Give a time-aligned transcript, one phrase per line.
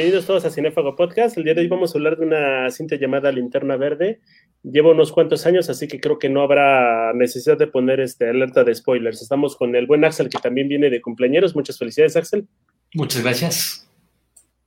[0.00, 1.36] Bienvenidos todos a Cinefago Podcast.
[1.36, 4.22] El día de hoy vamos a hablar de una cinta llamada Linterna Verde.
[4.62, 8.64] Llevo unos cuantos años, así que creo que no habrá necesidad de poner este alerta
[8.64, 9.20] de spoilers.
[9.20, 11.54] Estamos con el buen Axel, que también viene de cumpleaños.
[11.54, 12.48] Muchas felicidades, Axel.
[12.94, 13.90] Muchas gracias.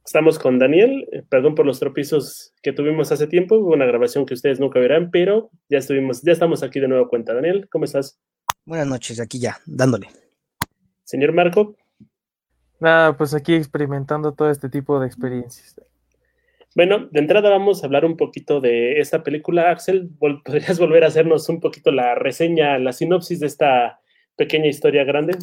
[0.05, 1.07] Estamos con Daniel.
[1.29, 3.57] Perdón por los tropizos que tuvimos hace tiempo.
[3.57, 7.33] una grabación que ustedes nunca verán, pero ya estuvimos, ya estamos aquí de nuevo cuenta.
[7.33, 8.19] Daniel, ¿cómo estás?
[8.65, 10.09] Buenas noches, aquí ya, dándole.
[11.05, 11.75] Señor Marco.
[12.83, 15.79] Nada, pues aquí experimentando todo este tipo de experiencias.
[16.75, 19.71] Bueno, de entrada vamos a hablar un poquito de esta película.
[19.71, 24.01] Axel, ¿podrías volver a hacernos un poquito la reseña, la sinopsis de esta
[24.35, 25.37] pequeña historia grande?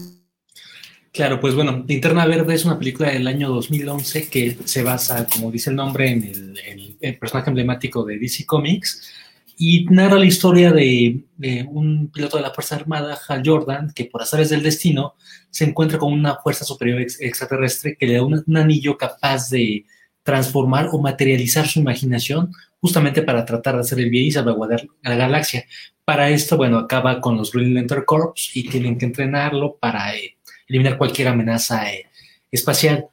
[1.13, 5.51] Claro, pues bueno, Linterna Verde es una película del año 2011 que se basa, como
[5.51, 9.15] dice el nombre, en el, el personaje emblemático de DC Comics
[9.63, 11.23] y narra la historia de,
[11.69, 15.17] un piloto de la Fuerza Armada, Hal Jordan, que por azares del destino
[15.51, 19.85] se encuentra con una fuerza superior extraterrestre que le da un, anillo capaz de
[20.23, 25.11] transformar o materializar su imaginación justamente para tratar de hacer el bien y salvaguardar a
[25.11, 25.67] la galaxia.
[26.07, 30.39] Para esto, bueno, acaba con los Green Lantern Corps y tienen que entrenarlo para eh,
[30.69, 32.07] eliminar cualquier amenaza eh,
[32.51, 33.09] espacial.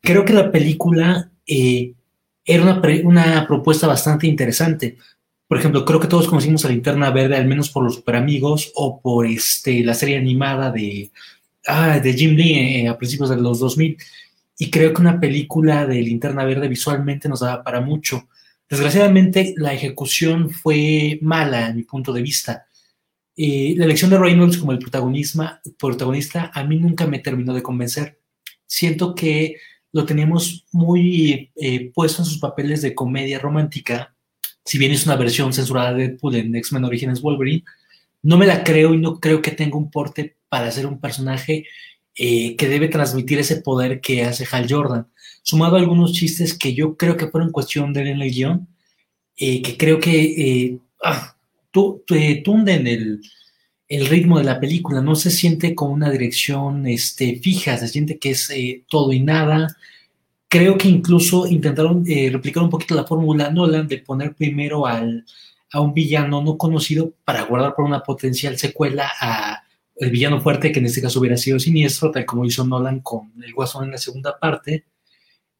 [0.00, 1.92] Creo que la película eh,
[2.42, 4.96] era una, una propuesta bastante interesante
[5.50, 8.70] por ejemplo, creo que todos conocimos a Linterna Verde, al menos por los Super Amigos
[8.76, 11.10] o por este, la serie animada de,
[11.66, 13.96] ah, de Jim Lee eh, a principios de los 2000.
[14.60, 18.28] Y creo que una película de Linterna Verde visualmente nos daba para mucho.
[18.68, 22.66] Desgraciadamente, la ejecución fue mala, a mi punto de vista.
[23.36, 28.20] Eh, la elección de Reynolds como el protagonista a mí nunca me terminó de convencer.
[28.66, 29.56] Siento que
[29.90, 34.14] lo teníamos muy eh, puesto en sus papeles de comedia romántica
[34.70, 37.64] si bien es una versión censurada de Deadpool en X-Men Origins Wolverine,
[38.22, 41.66] no me la creo y no creo que tenga un porte para ser un personaje
[42.14, 45.08] eh, que debe transmitir ese poder que hace Hal Jordan,
[45.42, 48.68] sumado a algunos chistes que yo creo que fueron cuestión de él en el guion,
[49.36, 51.34] eh, que creo que eh, ah,
[51.72, 53.22] tunden el,
[53.88, 58.20] el, ritmo de la película, no se siente con una dirección este, fija, se siente
[58.20, 58.52] que es
[58.88, 59.76] todo y nada,
[60.50, 65.24] creo que incluso intentaron eh, replicar un poquito la fórmula Nolan de poner primero al,
[65.72, 69.62] a un villano no conocido para guardar por una potencial secuela a
[69.96, 73.32] el villano fuerte, que en este caso hubiera sido siniestro, tal como hizo Nolan con
[73.42, 74.86] el Guasón en la segunda parte.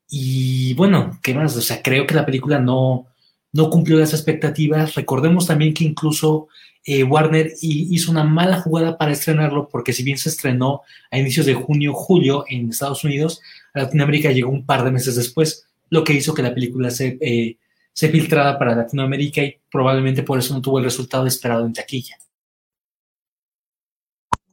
[0.08, 1.56] Y bueno, ¿qué más?
[1.56, 3.06] O sea, creo que la película no,
[3.52, 4.94] no cumplió las expectativas.
[4.94, 6.48] Recordemos también que incluso
[6.84, 11.46] eh, Warner hizo una mala jugada para estrenarlo, porque si bien se estrenó a inicios
[11.46, 13.40] de junio, julio en Estados Unidos,
[13.74, 17.58] Latinoamérica llegó un par de meses después, lo que hizo que la película se, eh,
[17.92, 22.16] se filtrara para Latinoamérica y probablemente por eso no tuvo el resultado esperado en taquilla.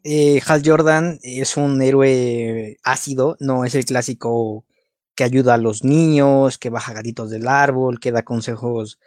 [0.04, 4.64] Eh, Hal Jordan es un héroe ácido, no es el clásico
[5.18, 9.00] que ayuda a los niños, que baja gatitos del árbol, que da consejos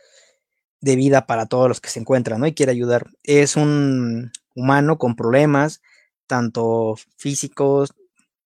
[0.80, 2.48] de vida para todos los que se encuentran, ¿no?
[2.48, 3.06] Y quiere ayudar.
[3.22, 5.82] Es un humano con problemas,
[6.26, 7.94] tanto físicos,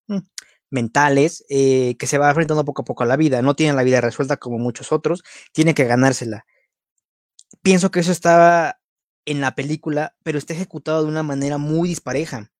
[0.08, 0.18] mm,
[0.70, 3.40] mentales, eh, que se va enfrentando poco a poco a la vida.
[3.42, 6.44] No tiene la vida resuelta como muchos otros, tiene que ganársela.
[7.62, 8.78] Pienso que eso estaba
[9.26, 12.50] en la película, pero está ejecutado de una manera muy dispareja.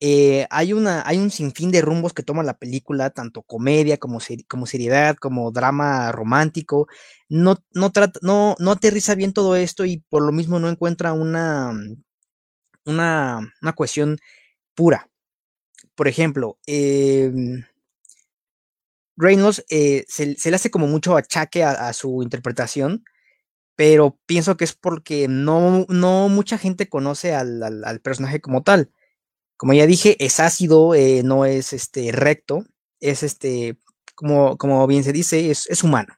[0.00, 4.20] Eh, hay, una, hay un sinfín de rumbos que toma la película, tanto comedia como,
[4.20, 6.86] seriedad, como drama romántico.
[7.28, 11.12] No, no, trata, no, no aterriza bien todo esto y por lo mismo no encuentra
[11.14, 11.72] una,
[12.84, 14.18] una, una cuestión
[14.74, 15.08] pura.
[15.94, 17.64] Por ejemplo, em,
[19.16, 23.04] Reynolds eh, se, le hace como mucho achaque a, su interpretación,
[23.76, 28.90] pero pienso que es porque no, no mucha gente conoce al personaje como tal
[29.56, 32.64] como ya dije, es ácido, eh, no es este, recto,
[33.00, 33.78] es este,
[34.14, 36.14] como, como bien se dice, es, humano.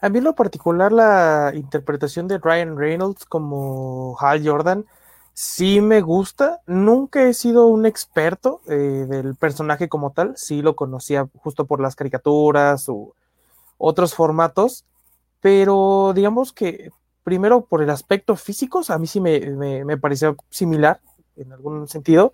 [0.00, 4.84] A mí lo particular la interpretación de Ryan Reynolds como Hal Jordan
[5.32, 6.60] sí me gusta.
[6.66, 11.80] Nunca he sido un experto eh, del personaje como tal, sí lo conocía justo por
[11.80, 13.14] las caricaturas o
[13.78, 14.84] otros formatos,
[15.40, 16.90] pero digamos que
[17.24, 19.40] primero por el aspecto físico, a mí sí me,
[19.84, 21.00] me, pareció similar
[21.36, 22.32] en algún sentido.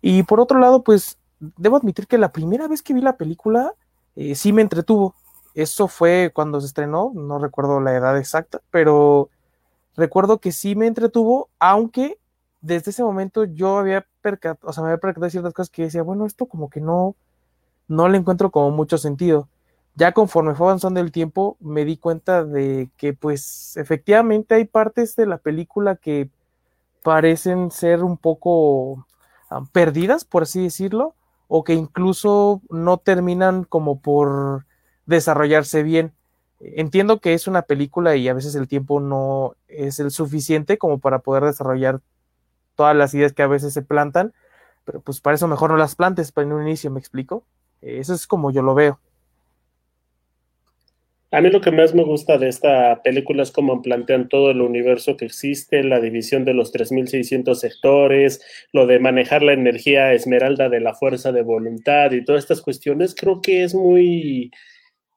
[0.00, 3.74] Y por otro lado, pues debo admitir que la primera vez que vi la película
[4.16, 5.14] eh, sí me entretuvo.
[5.54, 9.30] Eso fue cuando se estrenó, no recuerdo la edad exacta, pero
[9.96, 12.18] recuerdo que sí me entretuvo, aunque
[12.60, 16.02] desde ese momento yo había percatado, o sea, me había percatado ciertas cosas que decía,
[16.02, 17.14] bueno, esto como que no,
[17.86, 19.48] no le encuentro como mucho sentido
[19.96, 25.14] ya conforme fue avanzando el tiempo, me di cuenta de que pues efectivamente hay partes
[25.16, 26.28] de la película que
[27.02, 29.06] parecen ser un poco
[29.72, 31.14] perdidas, por así decirlo,
[31.48, 34.66] o que incluso no terminan como por
[35.06, 36.12] desarrollarse bien.
[36.60, 40.98] Entiendo que es una película y a veces el tiempo no es el suficiente como
[40.98, 42.00] para poder desarrollar
[42.74, 44.32] todas las ideas que a veces se plantan,
[44.84, 47.44] pero pues para eso mejor no las plantes en un inicio, ¿me explico?
[47.82, 48.98] Eso es como yo lo veo.
[51.34, 54.60] A mí lo que más me gusta de esta película es cómo plantean todo el
[54.60, 58.40] universo que existe, la división de los 3.600 sectores,
[58.72, 63.16] lo de manejar la energía esmeralda de la fuerza de voluntad y todas estas cuestiones.
[63.16, 64.52] Creo que es muy,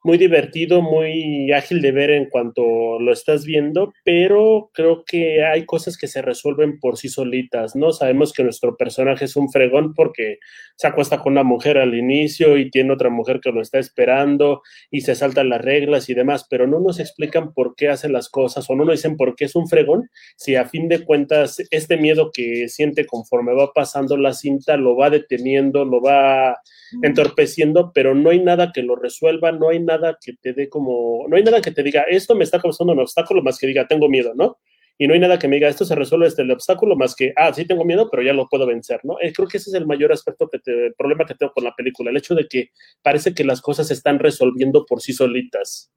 [0.04, 5.66] muy divertido, muy ágil de ver en cuanto lo estás viendo, pero creo que hay
[5.66, 7.92] cosas que se resuelven por sí solitas, ¿no?
[7.92, 10.38] Sabemos que nuestro personaje es un fregón porque
[10.76, 14.62] se acuesta con una mujer al inicio y tiene otra mujer que lo está esperando
[14.90, 18.28] y se saltan las reglas y demás, pero no nos explican por qué hace las
[18.28, 21.60] cosas o no nos dicen por qué es un fregón, si a fin de cuentas
[21.70, 26.56] este miedo que siente conforme va pasando la cinta lo va deteniendo, lo va
[27.02, 31.26] entorpeciendo, pero no hay nada que lo resuelva, no hay nada que te dé como,
[31.28, 33.88] no hay nada que te diga, esto me está causando un obstáculo más que diga,
[33.88, 34.58] tengo miedo, ¿no?
[35.00, 37.32] Y no hay nada que me diga, esto se resuelve desde el obstáculo más que,
[37.36, 39.16] ah, sí tengo miedo, pero ya lo puedo vencer, ¿no?
[39.20, 40.50] Eh, creo que ese es el mayor aspecto,
[40.96, 42.70] problema que tengo con la película, el hecho de que
[43.02, 45.92] parece que las cosas se están resolviendo por sí solitas.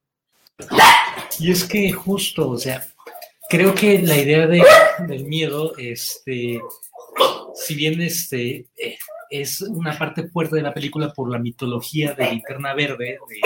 [1.39, 2.85] Y es que justo, o sea,
[3.49, 4.63] creo que la idea de,
[5.07, 6.59] del miedo, este,
[7.55, 8.97] si bien este, eh,
[9.31, 13.39] es una parte fuerte de la película por la mitología de Linterna Verde, de,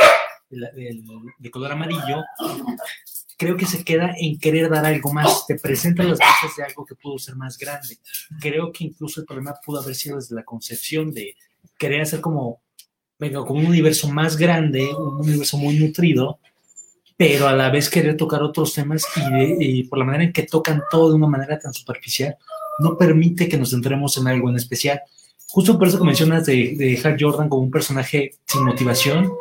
[1.52, 2.24] color amarillo,
[3.38, 5.46] creo que se queda en querer dar algo más.
[5.48, 7.98] Te presenta las cosas de algo que pudo ser más grande.
[8.40, 11.36] Creo que incluso el problema pudo haber sido desde la concepción de
[11.78, 12.62] querer hacer como,
[13.20, 16.40] venga, como un universo más grande, un universo muy nutrido,
[17.18, 20.44] pero a la vez querer tocar otros temas y, y por la manera en que
[20.44, 22.36] tocan todo de una manera tan superficial,
[22.80, 25.02] no permite que nos centremos en algo en especial
[25.56, 29.32] justo por eso que mencionas de, de Hal Jordan como un personaje sin motivación,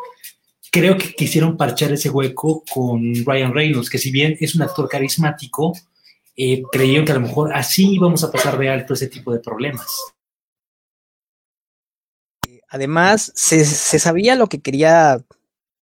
[0.74, 4.88] creo que quisieron parchar ese hueco con Ryan Reynolds, que si bien es un actor
[4.88, 5.72] carismático,
[6.36, 9.38] eh, creyeron que a lo mejor así íbamos a pasar de alto ese tipo de
[9.38, 9.86] problemas.
[12.68, 15.24] Además, se, sabía lo que quería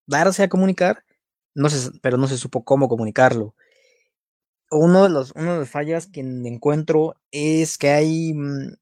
[0.06, 1.04] darse a comunicar,
[1.54, 1.68] no
[2.02, 3.54] pero no se supo cómo comunicarlo.
[4.72, 8.74] Uno de los, uno de las fallas que encuentro es que hay mm,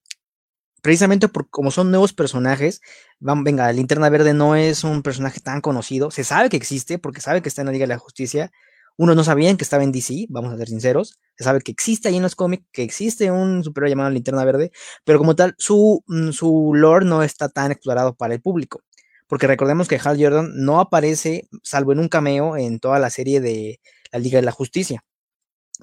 [0.83, 2.81] precisamente por como son nuevos personajes,
[3.21, 7.21] van, venga, Linterna Verde no es un personaje tan conocido, se sabe que existe porque
[7.21, 8.51] sabe que está en la Liga de la Justicia,
[8.97, 12.09] unos no sabían que estaba en DC, vamos a ser sinceros, se sabe que existe
[12.09, 14.73] ahí en los cómics, que existe un superhéroe llamado Linterna Verde,
[15.05, 18.83] pero como tal, su, mm, su lore no está tan explorado para el público,
[19.29, 23.41] porque recordemos que Hal Jordan no aparece, salvo en un cameo, en toda la serie
[23.41, 25.05] de la Liga de la Justicia,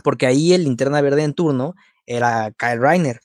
[0.04, 1.76] porque ahí el Linterna Verde en turno
[2.06, 3.22] era Kyle Reiner,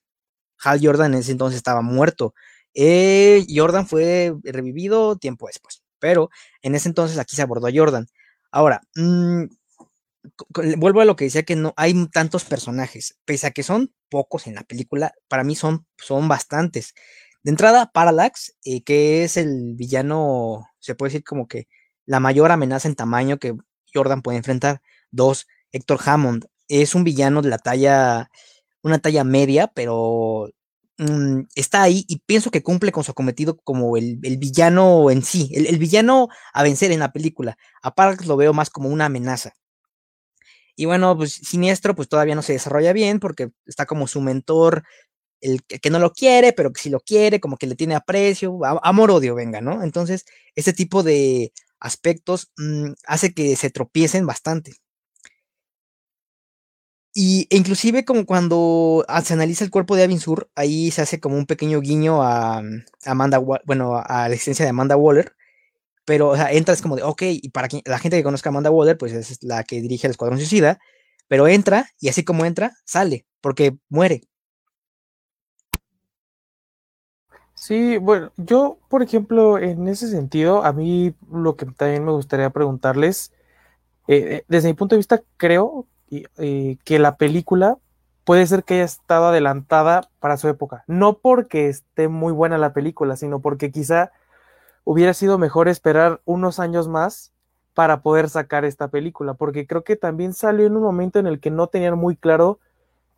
[0.62, 2.34] Hal Jordan en ese entonces estaba muerto.
[2.74, 6.30] Eh, Jordan fue revivido tiempo después, pero
[6.62, 8.06] en ese entonces aquí se abordó a Jordan.
[8.50, 9.44] Ahora, mm,
[10.78, 14.46] vuelvo a lo que decía que no hay tantos personajes, pese a que son pocos
[14.46, 16.94] en la película, para mí son, son bastantes.
[17.42, 21.68] De entrada, Parallax, eh, que es el villano, se puede decir como que
[22.06, 23.54] la mayor amenaza en tamaño que
[23.94, 24.82] Jordan puede enfrentar.
[25.10, 28.30] Dos, Héctor Hammond, es un villano de la talla
[28.82, 30.50] una talla media, pero
[30.98, 35.50] mm, está ahí y pienso que cumple con su cometido como el, villano en sí,
[35.54, 37.56] el, villano a vencer en la película.
[37.82, 39.54] Aparte lo veo más como una amenaza.
[40.76, 44.84] Y bueno, pues Siniestro pues todavía no se desarrolla bien porque está como su mentor,
[45.40, 48.58] el que, no lo quiere, pero que sí lo quiere, como que le tiene aprecio,
[48.82, 49.82] amor-odio, venga, ¿no?
[49.82, 54.72] Entonces, este tipo de aspectos mm, hace que se tropiecen bastante.
[57.12, 61.18] Y e inclusive como cuando se analiza el cuerpo de Avin Sur, ahí se hace
[61.20, 65.34] como un pequeño guiño a, mm, Amanda, bueno, a la existencia de Amanda Waller,
[66.04, 68.70] pero o sea, entras como de, ok, y para la gente que conozca a Amanda
[68.70, 70.78] Waller, pues es la que dirige el Escuadrón Suicida,
[71.28, 74.22] pero entra, y así como entra, sale, porque muere.
[77.54, 82.50] Sí, bueno, yo, por ejemplo, en ese sentido, a mí lo que también me gustaría
[82.50, 83.32] preguntarles,
[84.08, 87.78] eh, eh, desde mi punto de vista, creo eh, que la película
[88.24, 90.84] puede ser que haya estado adelantada para su época.
[90.86, 94.12] No porque esté muy buena la película, sino porque quizá
[94.84, 97.32] hubiera sido mejor esperar unos años más
[97.74, 101.40] para poder sacar esta película, porque creo que también salió en un momento en el
[101.40, 102.58] que no tenían muy claro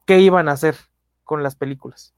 [0.05, 0.77] qué iban a hacer
[1.25, 2.15] con las películas.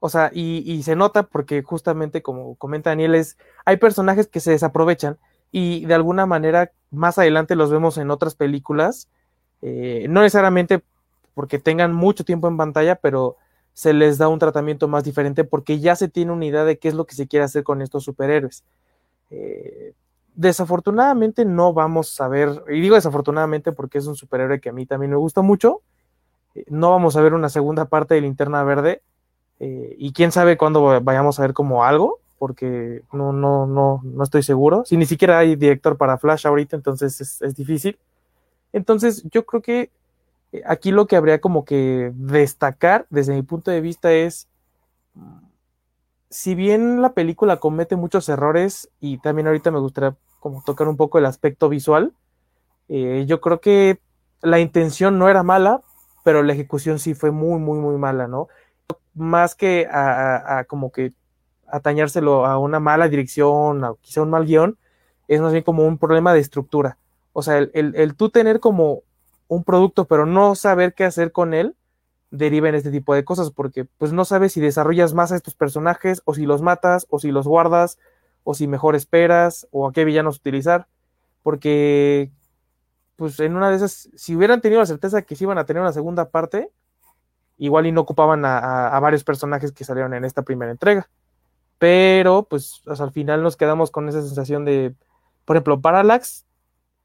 [0.00, 4.40] O sea, y, y se nota porque justamente como comenta Daniel, es, hay personajes que
[4.40, 5.18] se desaprovechan
[5.50, 9.08] y de alguna manera más adelante los vemos en otras películas
[9.62, 10.82] eh, no necesariamente
[11.34, 13.36] porque tengan mucho tiempo en pantalla, pero
[13.72, 16.88] se les da un tratamiento más diferente porque ya se tiene una idea de qué
[16.88, 18.64] es lo que se quiere hacer con estos superhéroes.
[19.30, 19.94] Eh,
[20.34, 24.86] desafortunadamente no vamos a ver, y digo desafortunadamente porque es un superhéroe que a mí
[24.86, 25.82] también me gusta mucho,
[26.54, 29.02] eh, no vamos a ver una segunda parte de Linterna Verde
[29.60, 34.24] eh, y quién sabe cuándo vayamos a ver como algo, porque no, no, no, no
[34.24, 34.84] estoy seguro.
[34.84, 37.98] Si ni siquiera hay director para Flash ahorita, entonces es, es difícil.
[38.72, 39.90] Entonces yo creo que
[40.52, 44.48] eh, aquí lo que habría como que destacar desde mi punto de vista es,
[46.30, 50.96] si bien la película comete muchos errores y también ahorita me gustaría como tocar un
[50.96, 52.12] poco el aspecto visual,
[52.88, 54.00] eh, yo creo que
[54.42, 55.82] la intención no era mala,
[56.24, 58.48] pero la ejecución sí fue muy, muy, muy mala, ¿no?
[59.14, 61.12] Más que a, como que
[61.66, 64.78] atañárselo a una mala dirección, o quizá un mal guion,
[65.26, 66.96] es más bien como un problema de estructura.
[67.32, 69.02] O sea, el, el, el tú tener como
[69.48, 71.74] un producto, pero no saber qué hacer con él,
[72.30, 75.54] deriva en este tipo de cosas, porque pues no sabes si desarrollas más a estos
[75.54, 77.98] personajes, o si los matas, o si los guardas,
[78.44, 80.86] o si mejor esperas, o a qué villanos utilizar,
[81.42, 82.30] porque
[83.16, 85.82] pues en una de esas, si hubieran tenido la certeza que se iban a tener
[85.82, 86.70] una segunda parte,
[87.56, 91.10] igual y no ocupaban a, varios personajes que salieron en esta primera entrega.
[91.78, 94.94] Pero pues al final nos quedamos con esa sensación de,
[95.44, 96.46] por ejemplo, Parallax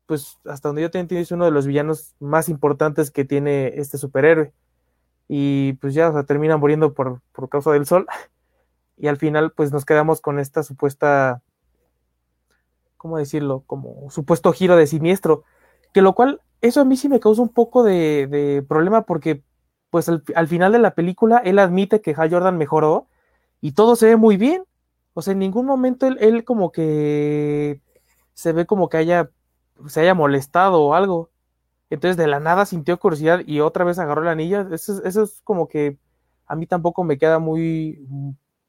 [0.05, 3.74] pues hasta donde yo te entiendo, es uno de los villanos más importantes que tiene
[3.75, 4.53] este superhéroe.
[5.27, 8.07] Y pues ya, o sea, termina muriendo por, por causa del sol.
[8.95, 11.41] Y al final, pues nos quedamos con esta supuesta,
[12.95, 13.63] ¿cómo decirlo?
[13.65, 15.43] Como supuesto giro de siniestro.
[15.93, 19.43] Que lo cual, eso a mí sí me causa un poco de, de problema porque,
[19.89, 23.07] pues al, al, final de la película, él admite que Hal Jordan mejoró
[23.62, 24.63] y todo se ve muy bien.
[25.15, 27.81] O sea, en ningún momento él, él como que
[28.33, 29.31] se ve como que haya
[29.88, 31.30] se haya molestado o algo.
[31.89, 34.68] Entonces de la nada sintió curiosidad y otra vez agarró la anilla.
[34.72, 35.98] Eso, eso es como que
[36.48, 38.00] a mí tampoco me queda muy,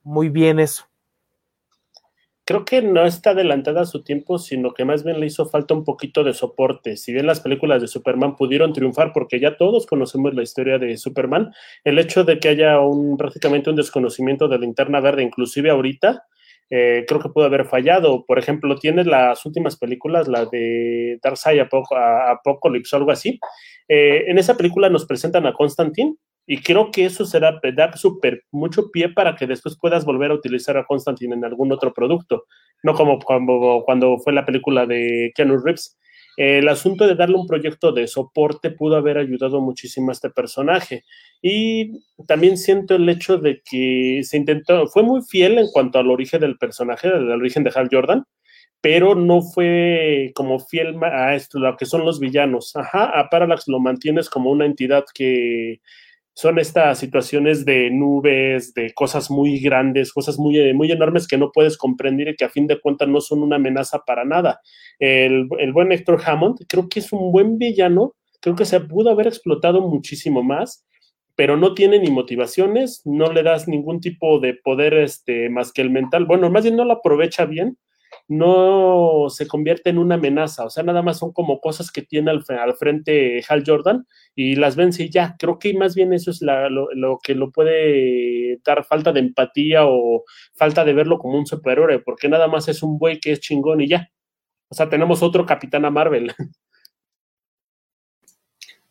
[0.02, 0.84] muy bien eso.
[2.46, 5.72] Creo que no está adelantada a su tiempo, sino que más bien le hizo falta
[5.72, 6.98] un poquito de soporte.
[6.98, 10.98] Si bien las películas de Superman pudieron triunfar, porque ya todos conocemos la historia de
[10.98, 16.26] Superman, el hecho de que haya un prácticamente un desconocimiento de linterna verde, inclusive ahorita,
[16.70, 18.24] eh, creo que pudo haber fallado.
[18.26, 23.38] Por ejemplo, tiene las últimas películas, la de Darkseid Apocalypse o algo así.
[23.88, 26.16] Eh, en esa película nos presentan a Constantine
[26.46, 30.34] y creo que eso será dar súper mucho pie para que después puedas volver a
[30.34, 32.44] utilizar a Constantine en algún otro producto,
[32.82, 35.98] no como cuando, cuando fue la película de Keanu Reeves
[36.36, 41.04] el asunto de darle un proyecto de soporte pudo haber ayudado muchísimo a este personaje.
[41.42, 46.10] Y también siento el hecho de que se intentó, fue muy fiel en cuanto al
[46.10, 48.24] origen del personaje, al origen de Hal Jordan,
[48.80, 52.76] pero no fue como fiel a esto, lo que son los villanos.
[52.76, 55.80] Ajá, a Parallax lo mantienes como una entidad que
[56.34, 61.52] son estas situaciones de nubes, de cosas muy grandes, cosas muy, muy enormes que no
[61.52, 64.60] puedes comprender y que a fin de cuentas no son una amenaza para nada.
[64.98, 69.10] El, el buen Héctor Hammond creo que es un buen villano, creo que se pudo
[69.10, 70.84] haber explotado muchísimo más,
[71.36, 75.82] pero no tiene ni motivaciones, no le das ningún tipo de poder este, más que
[75.82, 76.26] el mental.
[76.26, 77.78] Bueno, más bien no lo aprovecha bien
[78.28, 82.30] no se convierte en una amenaza, o sea, nada más son como cosas que tiene
[82.30, 85.36] al, frente Hal Jordan y las vence y ya.
[85.38, 90.24] Creo que más bien eso es lo, que lo puede dar falta de empatía o
[90.54, 93.80] falta de verlo como un superhéroe, porque nada más es un buey que es chingón
[93.80, 94.10] y ya.
[94.68, 96.32] O sea, tenemos otro Capitán a Marvel.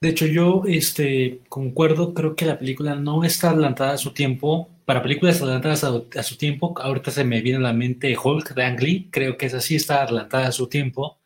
[0.03, 4.69] De hecho, yo este, concuerdo, creo que la película no está adelantada a su tiempo.
[4.85, 8.63] Para películas adelantadas a, su tiempo, ahorita se me viene a la mente Hulk de
[8.65, 11.19] Ang Lee, creo que es así, está adelantada a su tiempo.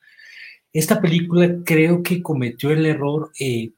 [0.72, 3.72] Esta película creo que cometió el error eh,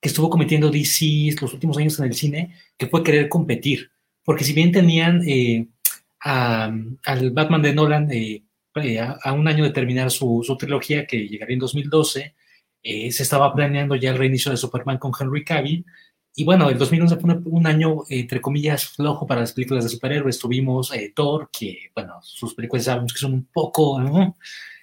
[0.00, 3.90] que estuvo cometiendo DC los últimos años en el cine, que fue querer competir.
[4.24, 5.66] Porque si bien tenían eh,
[6.20, 8.42] al Batman de Nolan eh,
[9.00, 12.34] a, un año de terminar su, su trilogía, que llegaría en 2012,
[12.88, 15.84] eh, se estaba planeando ya el reinicio de Superman con Henry Cavill.
[16.38, 20.38] Y bueno, el 2011 fue un, año, entre comillas, flojo para las películas de superhéroes.
[20.38, 23.98] Tuvimos eh, Thor, que, bueno, sus películas sabemos que son un poco...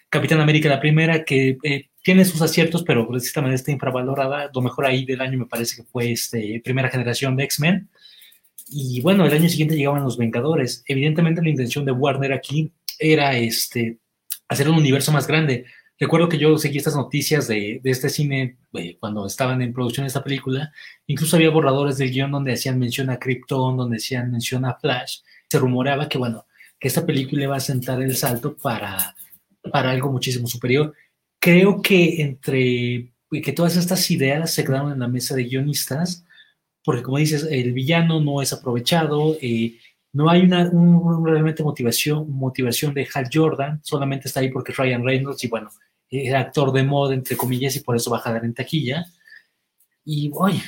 [0.09, 4.49] Capitán América, la primera, que eh, tiene sus aciertos, pero manera está infravalorada.
[4.53, 7.89] Lo mejor ahí del año me parece que fue este, primera generación de X-Men.
[8.69, 10.83] Y bueno, el año siguiente llegaban los Vengadores.
[10.87, 13.97] Evidentemente la intención de Warner aquí era este,
[14.47, 15.65] hacer un universo más grande.
[16.03, 20.09] Recuerdo que yo seguí estas noticias de, este cine eh, cuando estaban en producción de
[20.09, 20.73] esta película.
[21.07, 25.19] Incluso había borradores del guion donde hacían mención a Krypton, donde hacían mención a Flash.
[25.49, 26.45] Se rumoreaba que, bueno,
[26.77, 29.15] que esta película iba a sentar el salto para,
[29.71, 30.93] para algo muchísimo superior.
[31.39, 36.25] Creo que entre que todas estas ideas se quedaron en la mesa de guionistas,
[36.83, 39.79] porque como dices, el villano no es aprovechado, eh,
[40.11, 45.05] no hay una un, realmente motivación, motivación de Hal Jordan, solamente está ahí porque Ryan
[45.05, 45.69] Reynolds y bueno,
[46.13, 49.05] es actor de moda, entre comillas, y por eso va a jalar en taquilla.
[50.05, 50.61] Y oye,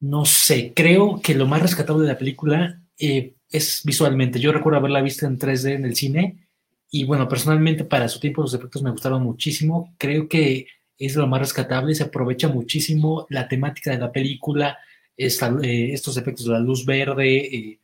[0.00, 4.40] no sé, creo que lo más rescatable de la película eh, es visualmente.
[4.40, 6.46] Yo recuerdo haberla visto en 3D en el cine
[6.90, 9.94] y bueno, personalmente para su tiempo los efectos me gustaron muchísimo.
[9.98, 10.66] Creo que
[10.98, 14.78] es lo más rescatable, se aprovecha muchísimo la temática de la película,
[15.16, 17.80] eh, estos efectos de la luz verde, eh,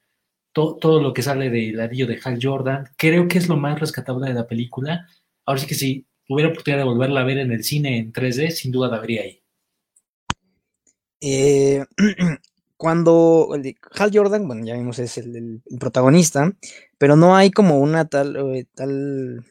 [0.52, 2.88] todo lo que sale del ladillo de Hal Jordan.
[2.96, 5.08] Creo que es lo más rescatable de la película.
[5.46, 8.52] Ahora sí que si tuviera oportunidad de volverla a ver en el cine en 3D,
[8.52, 9.42] sin duda la vería ahí.
[11.20, 11.84] Eh,
[12.78, 13.50] cuando
[13.90, 16.50] Hal Jordan, bueno, ya vimos es el, protagonista,
[16.96, 19.44] pero no hay como una tal, eh, tal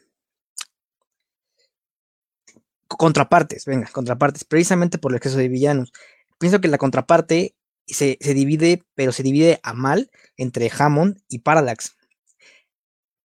[2.88, 5.92] contrapartes, venga, contrapartes, precisamente por el exceso de villanos.
[6.40, 7.54] Pienso que la contraparte
[7.86, 11.96] se, divide, pero se divide a mal entre Hammond y Parallax.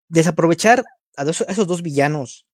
[0.09, 0.85] Desaprovechar
[1.17, 2.46] a, esos dos villanos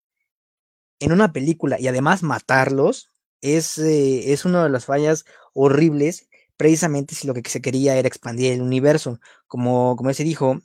[1.00, 3.10] en una película y además matarlos
[3.42, 8.08] es, eh, es una de las fallas horribles precisamente si lo que se quería era
[8.08, 9.20] expandir el universo.
[9.48, 10.62] Como, como se dijo,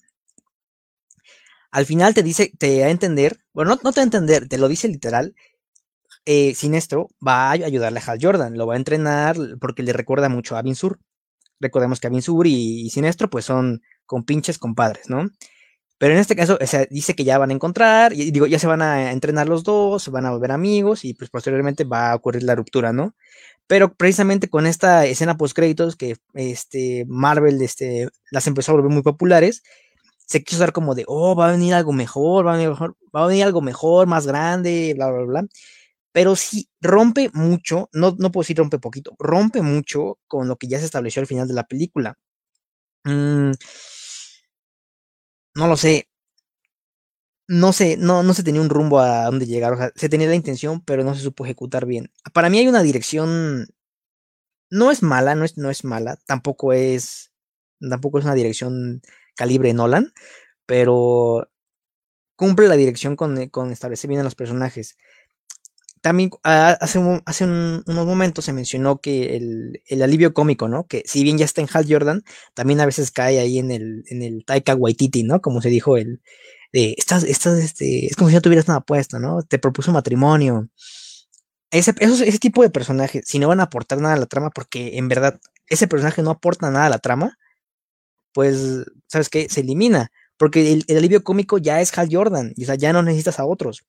[1.70, 4.58] al final te dice, te da a entender, bueno, no, te da a entender, te
[4.58, 5.34] lo dice literal.
[6.24, 10.28] Eh, Sinestro va a ayudarle a Hal Jordan, lo va a entrenar porque le recuerda
[10.28, 11.00] mucho a Sur.
[11.60, 15.28] Recordemos que Abin Sur y, y Sinestro pues son con pinches compadres, ¿no?
[15.98, 18.60] Pero en este caso, o sea, dice que ya van a encontrar, y digo, ya
[18.60, 22.12] se van a entrenar los dos, se van a volver amigos y pues posteriormente va
[22.12, 23.14] a ocurrir la ruptura, ¿no?
[23.66, 28.92] Pero precisamente con esta escena post créditos que este Marvel este, las empezó a volver
[28.92, 29.62] muy populares,
[30.26, 33.24] se quiso dar como de, oh, va a venir algo mejor, va a venir, va
[33.24, 35.46] a venir algo mejor, más grande, bla, bla, bla.
[36.12, 40.68] Pero sí rompe mucho, no, no puedo decir rompe poquito, rompe mucho con lo que
[40.68, 42.18] ya se estableció al final de la película.
[43.04, 43.52] Mm,
[45.54, 46.08] no lo sé,
[47.48, 49.72] no sé, no, no se tenía un rumbo a dónde llegar.
[49.72, 52.10] O sea, se tenía la intención, pero no se supo ejecutar bien.
[52.34, 53.68] Para mí hay una dirección.
[54.70, 56.18] No es mala, no es, no es mala.
[56.26, 57.32] Tampoco es.
[57.80, 59.00] Tampoco es una dirección
[59.36, 60.12] calibre Nolan.
[60.66, 61.48] Pero
[62.36, 64.98] cumple la dirección con, con establecer bien a los personajes.
[66.08, 70.86] También ah, hace, hace unos momentos se mencionó que el, alivio cómico, ¿no?
[70.86, 74.42] Que si bien ya está en Hal Jordan, también a veces cae ahí en el,
[74.46, 75.42] Taika Waititi, ¿no?
[75.42, 76.22] Como se dijo el,
[76.72, 79.42] estás, estás, este, es como si no tuvieras nada puesto, ¿no?
[79.42, 80.70] Te propuso matrimonio.
[81.70, 84.96] Ese, ese tipo de personajes, si no van a aportar nada a la trama, porque
[84.96, 87.36] en verdad ese personaje no aporta nada a la trama,
[88.32, 89.46] pues, ¿sabes qué?
[89.50, 90.10] Se elimina.
[90.38, 93.84] Porque el, alivio cómico ya es Hal Jordan, y ya no necesitas a otros.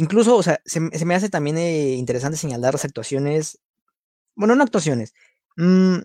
[0.00, 3.58] Incluso, o sea, se, me hace también eh, interesante señalar las actuaciones,
[4.34, 5.12] bueno, no actuaciones,
[5.58, 5.98] mmm,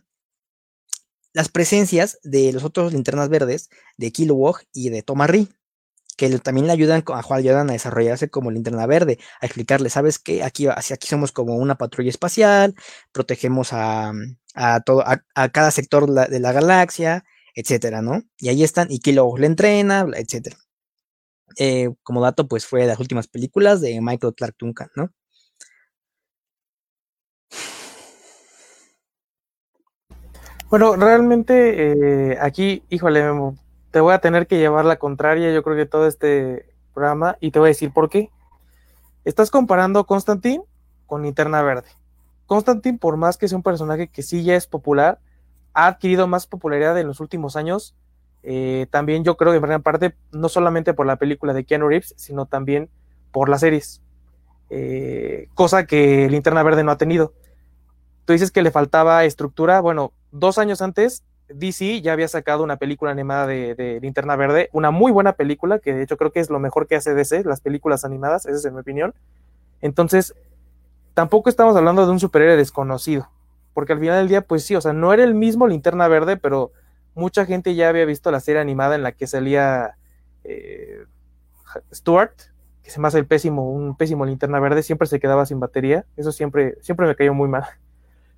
[1.31, 5.47] las presencias de los otros linternas verdes, de Kilowog y de Tomarri,
[6.17, 10.19] que también le ayudan a Juan Jordan a desarrollarse como linterna verde, a explicarle, sabes
[10.19, 12.75] que aquí, aquí somos como una patrulla espacial,
[13.13, 14.11] protegemos a,
[14.55, 17.23] a todo, a, cada sector de la galaxia,
[17.55, 18.23] etcétera, ¿no?
[18.39, 20.57] Y ahí están, y Kilowog le entrena, etcétera.
[21.57, 25.09] Eh, como dato, pues fue de las últimas películas de Michael Clark Duncan, ¿no?
[30.69, 33.23] Bueno, realmente eh, aquí, híjole,
[33.91, 37.51] te voy a tener que llevar la contraria, yo creo que todo este programa, y
[37.51, 38.29] te voy a decir por qué.
[39.23, 40.63] Estás comparando Constantine
[41.05, 41.87] con Linterna Verde.
[42.45, 45.19] Constantine, por más que sea un personaje que sí ya es popular,
[45.73, 47.95] ha adquirido más popularidad en los últimos años.
[48.47, 51.87] Eh, también yo creo que en gran parte, no solamente por la película de Keanu
[51.87, 52.89] Reeves, sino también
[53.31, 54.03] por las series.
[54.69, 57.33] Eh, cosa que Linterna Verde no ha tenido.
[58.25, 59.81] Tú dices que le faltaba estructura.
[59.81, 64.91] Bueno, dos años antes, DC ya había sacado una película animada de, Linterna Verde, una
[64.91, 67.61] muy buena película, que de hecho creo que es lo mejor que hace DC, las
[67.61, 69.15] películas animadas, esa es mi opinión.
[69.81, 70.35] Entonces,
[71.15, 73.27] tampoco estamos hablando de un superhéroe desconocido,
[73.73, 76.37] porque al final del día, pues sí, o sea, no era el mismo Linterna Verde,
[76.37, 76.71] pero
[77.15, 79.97] mucha gente ya había visto la serie animada en la que salía
[80.43, 81.05] eh,
[81.93, 82.33] Stuart,
[82.83, 86.05] que se me hace el pésimo, un pésimo Linterna Verde, siempre se quedaba sin batería,
[86.17, 87.63] eso siempre, siempre me cayó muy mal.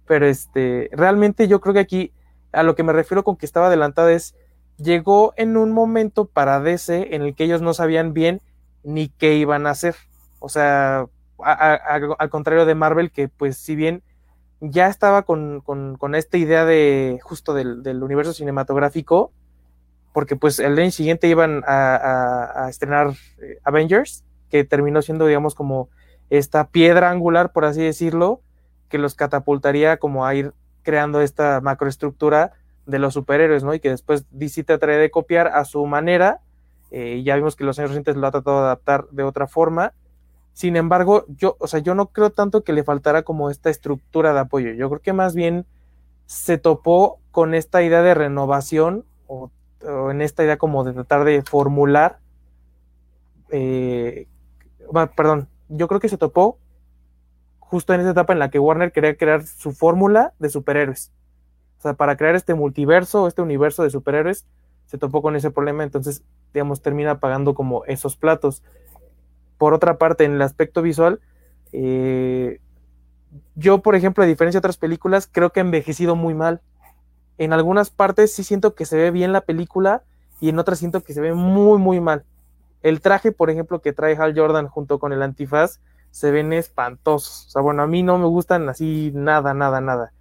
[0.06, 2.14] Pero este, realmente yo creo que aquí
[2.54, 4.36] a lo que me refiero con que estaba adelantada es,
[4.78, 8.42] llegó en un momento para DC en el que ellos no sabían bien
[8.84, 9.96] ni qué iban a hacer.
[10.40, 11.08] O sea,
[11.40, 14.02] al contrario de Marvel, que pues si bien
[14.60, 15.62] ya estaba con,
[16.16, 19.32] esta idea de justo del, universo cinematográfico,
[20.14, 25.90] porque pues el año siguiente iban a, estrenar eh, Avengers, que terminó siendo digamos como
[26.30, 28.42] esta piedra angular, por así decirlo,
[28.90, 32.54] que los catapultaría como a ir creando esta macroestructura
[32.86, 33.74] de los superhéroes, ¿no?
[33.74, 36.40] Y que después DC trataría de copiar a su manera.
[36.90, 39.94] Eh, ya vimos que los años recientes lo ha tratado de adaptar de otra forma.
[40.58, 44.34] Sin embargo, yo, o sea, yo no creo tanto que le faltara como esta estructura
[44.34, 44.74] de apoyo.
[44.74, 45.68] Yo creo que más bien
[46.26, 49.52] se topó con esta idea de renovación o,
[50.10, 52.18] en esta idea como de tratar de formular,
[53.52, 54.26] eh,
[55.16, 56.58] perdón, yo creo que se topó
[57.60, 61.12] justo en esa etapa en la que Warner quería crear su fórmula de superhéroes.
[61.78, 64.48] O sea, para crear este multiverso, este universo de superhéroes,
[64.88, 68.64] se topó con ese problema, entonces, digamos, termina pagando como esos platos.
[69.58, 71.20] Por otra parte, en el aspecto visual,
[71.72, 72.60] eh,
[73.56, 76.62] yo, por ejemplo, a diferencia de otras películas, creo que ha envejecido muy mal.
[77.38, 80.04] En algunas partes sí siento que se ve bien la película
[80.40, 82.24] y en otras siento que se ve muy, muy mal.
[82.84, 85.80] El traje, por ejemplo, que trae Hal Jordan junto con el antifaz,
[86.12, 87.48] se ven espantosos.
[87.48, 90.14] O sea, bueno, a mí no me gustan así nada, nada, nada.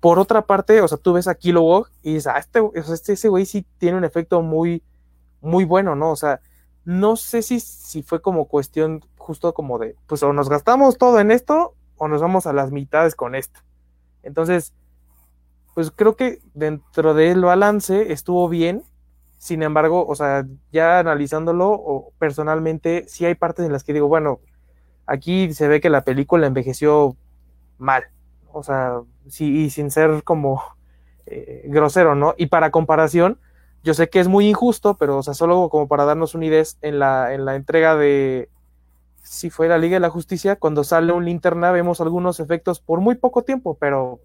[0.00, 3.28] Por otra parte, o sea, tú ves a Kilowog y dices, ah, este, este, ese
[3.28, 4.82] güey sí tiene un efecto muy,
[5.40, 6.12] muy bueno, ¿no?
[6.12, 6.40] O sea,
[6.88, 11.20] no sé si, si fue como cuestión justo como de, pues o nos gastamos todo
[11.20, 13.60] en esto o nos vamos a las mitades con esto.
[14.22, 14.72] Entonces,
[15.74, 18.84] pues creo que dentro del balance estuvo bien.
[19.36, 24.08] Sin embargo, o sea, ya analizándolo o personalmente, sí hay partes en las que digo,
[24.08, 24.40] bueno,
[25.04, 27.18] aquí se ve que la película envejeció
[27.76, 28.04] mal.
[28.50, 30.62] O sea, sí, y sin ser como
[31.26, 32.34] eh, grosero, ¿no?
[32.38, 33.38] Y para comparación,
[33.82, 36.62] yo sé que es muy injusto, pero, o sea, solo como para darnos una idea,
[36.82, 38.50] en la, en la entrega de,
[39.22, 43.00] si fue la Liga de la Justicia, cuando sale un linterna vemos algunos efectos por
[43.00, 44.20] muy poco tiempo, pero,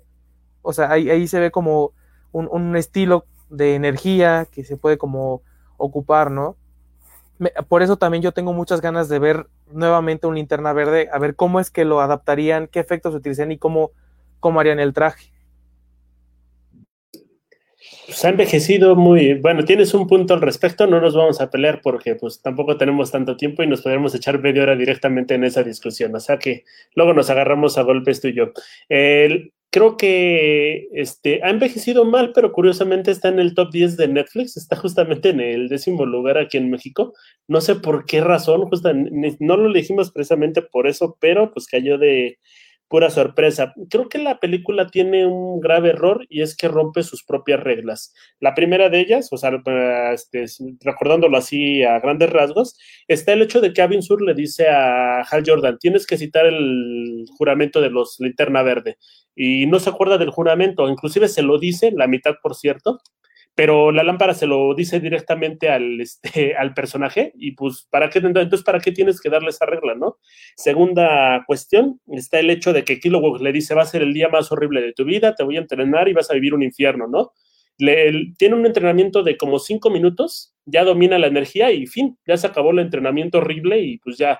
[0.62, 1.92] o sea, ahí, ahí se ve como
[2.32, 5.42] un, estilo de energía que se puede como
[5.78, 6.56] ocupar, ¿no?
[7.68, 11.36] por eso también yo tengo muchas ganas de ver nuevamente un linterna verde, a ver
[11.36, 13.92] cómo es que lo adaptarían, qué efectos utilizarían y cómo,
[14.39, 15.33] cómo harían el traje
[18.13, 21.82] pues ha envejecido muy, bueno, tienes un punto al respecto, no nos vamos a pelear
[21.82, 25.63] porque pues tampoco tenemos tanto tiempo y nos podríamos echar media hora directamente en esa
[25.63, 28.52] discusión, o sea que luego nos agarramos a golpes tú y yo.
[29.71, 34.58] creo que este, ha envejecido mal, pero curiosamente está en el top 10 de Netflix,
[34.58, 37.13] está justamente en el décimo lugar aquí en México,
[37.47, 38.69] no sé por qué razón,
[39.39, 42.38] no lo elegimos precisamente por eso, pero pues cayó de
[42.93, 43.73] pura sorpresa.
[43.89, 48.13] Creo que la película tiene un grave error y es que rompe sus propias reglas.
[48.39, 49.49] La primera de ellas, o sea,
[50.13, 50.45] este,
[50.79, 52.77] recordándolo así a grandes rasgos,
[53.08, 56.45] está el hecho de que Avin Sur le dice a Hal Jordan, tienes que citar
[56.45, 58.99] el juramento de los linterna verde.
[59.36, 62.99] Y no se acuerda del juramento, inclusive se lo dice, la mitad por cierto,
[63.56, 68.20] pero la lámpara se lo dice directamente al, este, al personaje y pues, ¿para qué?
[68.20, 70.18] Entonces, ¿para qué tienes que darle esa regla, no?
[70.56, 74.30] Segunda cuestión, está el hecho de que Kilowog le dice, va a ser el día
[74.30, 77.08] más horrible de tu vida, te voy a entrenar y vas a vivir un infierno,
[77.08, 77.32] ¿no?
[77.78, 82.38] Le, tiene un entrenamiento de como cinco minutos, ya domina la energía y fin, ya
[82.38, 84.39] se acabó el entrenamiento horrible y pues ya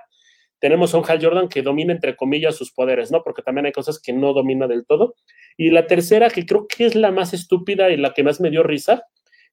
[0.64, 3.22] tenemos a un Hal Jordan que domina entre comillas sus poderes, ¿no?
[3.22, 5.14] Porque también hay cosas que no domina del todo.
[5.58, 8.50] Y la tercera, que creo que es la más estúpida y la que más me
[8.50, 9.04] dio risa,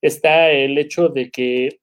[0.01, 1.81] está el hecho de que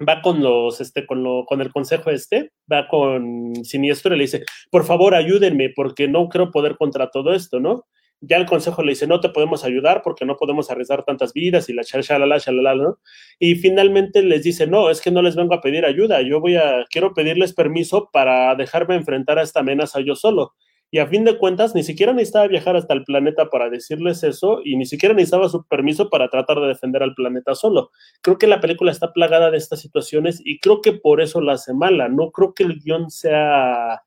[0.00, 4.24] va con los, este, con, lo, con el consejo este, va con Siniestro y le
[4.24, 7.86] dice, por favor, ayúdenme, porque no creo poder contra todo esto, ¿no?
[8.20, 11.68] Ya el consejo le dice, no te podemos ayudar porque no podemos arriesgar tantas vidas
[11.68, 12.98] y la shalala, shalala, ¿no?
[13.38, 16.56] Y finalmente les dice, no, es que no les vengo a pedir ayuda, yo voy
[16.56, 20.54] a, quiero pedirles permiso para dejarme enfrentar a esta amenaza yo solo.
[20.90, 24.60] Y a fin de cuentas, ni siquiera necesitaba viajar hasta el planeta para decirles eso
[24.64, 27.90] y ni siquiera necesitaba su permiso para tratar de defender al planeta solo.
[28.22, 31.54] Creo que la película está plagada de estas situaciones y creo que por eso la
[31.54, 32.08] hace mala.
[32.08, 34.02] No creo que el guion sea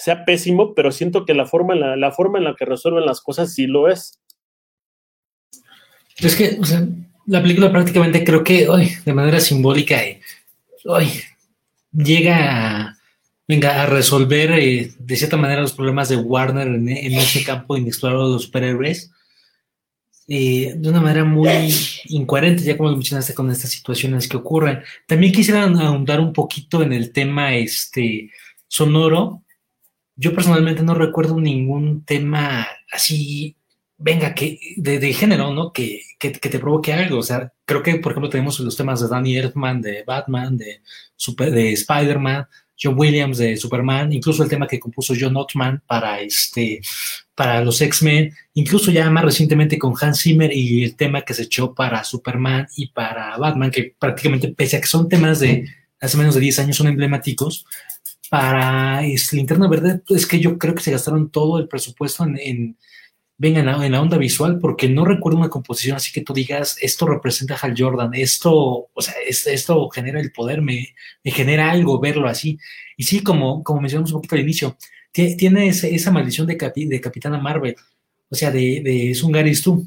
[0.00, 3.20] sea pésimo, pero siento que la forma, la, la forma en la que resuelven las
[3.20, 4.18] cosas sí lo es.
[6.16, 6.58] Es que
[7.26, 10.00] la película prácticamente creo que hoy, de manera simbólica,
[10.86, 11.22] hoy eh,
[11.92, 12.98] llega a,
[13.46, 18.28] venga, a resolver eh, de cierta manera los problemas de Warner en, ese campo inexplorado
[18.28, 19.12] de los superhéroes
[20.26, 24.80] de una manera muy incoherente, ya como lo mencionaste con estas situaciones que ocurren.
[25.08, 28.30] También quisiera ahondar un poquito en el tema este,
[28.68, 29.42] sonoro,
[30.20, 33.56] yo personalmente no recuerdo ningún tema así,
[33.96, 35.72] venga, que de, género, ¿no?
[35.72, 37.18] Que, que, te provoque algo.
[37.18, 40.82] O sea, creo que, por ejemplo, tenemos los temas de Danny Elfman, de Batman, de,
[41.16, 42.46] Super, de Spider-Man,
[42.80, 46.82] John Williams de Superman, incluso el tema que compuso John Ottman para, este,
[47.34, 51.44] para los X-Men, incluso ya más recientemente con Hans Zimmer y el tema que se
[51.44, 55.66] echó para Superman y para Batman, que prácticamente, pese a que son temas de
[55.98, 57.64] hace menos de 10 años, son emblemáticos,
[58.30, 62.76] para este, Linterna Verde, es que yo creo que se gastaron todo el presupuesto en,
[63.36, 67.06] venga en la, onda visual, porque no recuerdo una composición así que tú digas, esto
[67.08, 72.28] representa a Hal Jordan, esto, o sea, esto, genera el poder, me, genera algo verlo
[72.28, 72.56] así.
[72.96, 74.76] Y sí, como, como mencionamos un poquito al inicio,
[75.10, 77.74] tiene esa maldición de, de Capitana Marvel,
[78.28, 79.84] o sea, de, de es un Gary tú.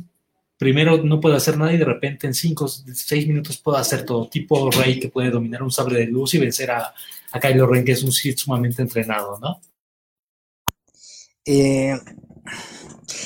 [0.58, 4.28] Primero no puedo hacer nada y de repente en 5, 6 minutos puedo hacer todo.
[4.28, 6.94] Tipo Rey que puede dominar un sable de luz y vencer a,
[7.34, 9.60] a Kylo Ren, que es un Sith sumamente entrenado, ¿no?
[11.46, 11.98] Eh,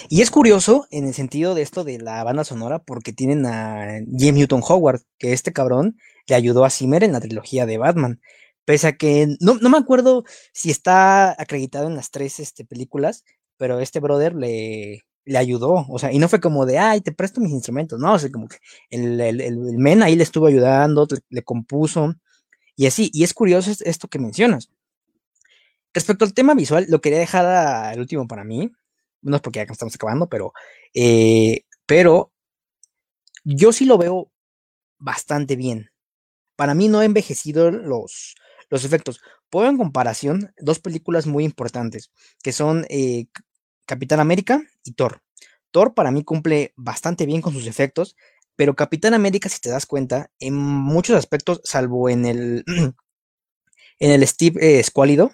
[0.09, 3.99] y es curioso en el sentido de esto de la banda sonora porque tienen a
[4.17, 8.21] James Newton Howard, que este cabrón le ayudó a Zimmer en la trilogía de Batman.
[8.65, 13.23] Pese a que no, me acuerdo si está acreditado en las tres este, películas,
[13.57, 17.11] pero este brother le, le ayudó, o sea, y no fue como de, ay, te
[17.11, 18.57] presto mis instrumentos, no, o sea, como que
[18.89, 22.15] el, el, men ahí le estuvo ayudando, le, compuso,
[22.77, 24.69] y así, y es curioso esto que mencionas.
[25.93, 28.71] Respecto al tema visual, lo quería dejar al último para mí,
[29.23, 30.53] no es porque ya estamos acabando, pero,
[30.93, 32.31] eh, pero
[33.43, 34.31] yo sí lo veo
[34.99, 35.89] bastante bien.
[36.55, 38.35] Para mí no ha envejecido los,
[38.69, 39.21] los efectos.
[39.49, 42.11] Pongo en comparación dos películas muy importantes,
[42.43, 43.25] que son eh,
[43.87, 45.23] Capitán América y Thor.
[45.71, 48.15] Thor para mí cumple bastante bien con sus efectos,
[48.57, 52.63] pero Capitán América, si te das cuenta, en muchos aspectos, salvo en el,
[53.99, 55.31] en el Steve eh, Escuálido,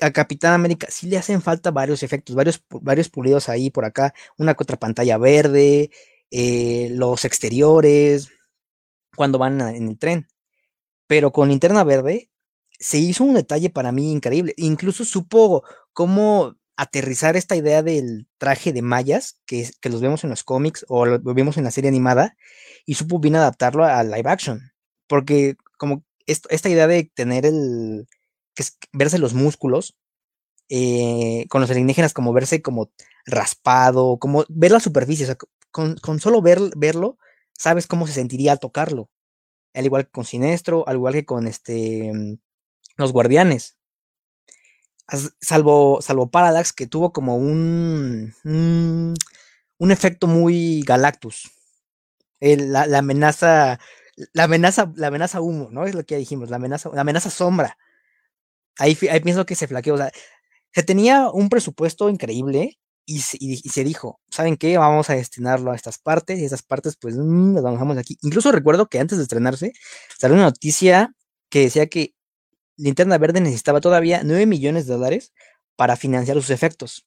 [0.00, 4.14] a Capitán América sí le hacen falta varios efectos, varios, varios pulidos ahí por acá,
[4.38, 5.90] una contra pantalla verde,
[6.30, 8.30] eh, los exteriores,
[9.16, 10.28] cuando van en el tren.
[11.06, 12.30] Pero con linterna verde
[12.78, 14.54] se hizo un detalle para mí increíble.
[14.56, 20.44] Incluso supo cómo aterrizar esta idea del traje de mayas, que, los vemos en los
[20.44, 22.38] cómics o lo vemos en la serie animada,
[22.86, 24.72] y supo bien adaptarlo a live action.
[25.06, 28.08] Porque como esta idea de tener el,
[28.54, 29.94] que es verse los músculos,
[30.70, 32.90] eh, con los alienígenas como verse como
[33.26, 35.36] raspado, como ver la superficie, o sea,
[35.70, 37.18] con, solo ver, verlo,
[37.52, 39.10] sabes cómo se sentiría al tocarlo.
[39.74, 42.38] Al igual que con Sinestro, al igual que con este mm,
[42.96, 43.76] los guardianes.
[45.40, 46.30] Salvo, salvo
[46.76, 51.50] que tuvo como un, un, efecto muy Galactus.
[52.40, 53.80] la, amenaza,
[54.32, 55.86] la amenaza, la amenaza humo, ¿no?
[55.86, 57.76] Es lo que ya dijimos, la amenaza, la amenaza sombra
[58.80, 59.96] ahí, pienso que se flaqueó.
[60.72, 64.78] Se tenía un presupuesto increíble y se, dijo, ¿saben qué?
[64.78, 68.16] Vamos a destinarlo a estas partes y esas partes, pues, mmm, las dejamos aquí.
[68.22, 69.72] Incluso recuerdo que antes de estrenarse,
[70.18, 71.12] salió una noticia
[71.50, 72.14] que decía que
[72.80, 75.32] Linterna Verde necesitaba todavía 9 millones de dólares
[75.76, 77.06] para financiar sus efectos.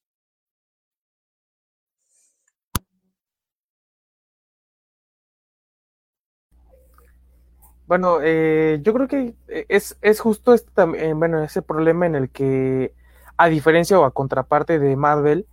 [7.87, 12.15] Bueno, eh, yo creo que eh, es, es justo este, eh, bueno, ese problema en
[12.15, 12.93] el que,
[13.37, 15.47] a diferencia o a contraparte de Marvel,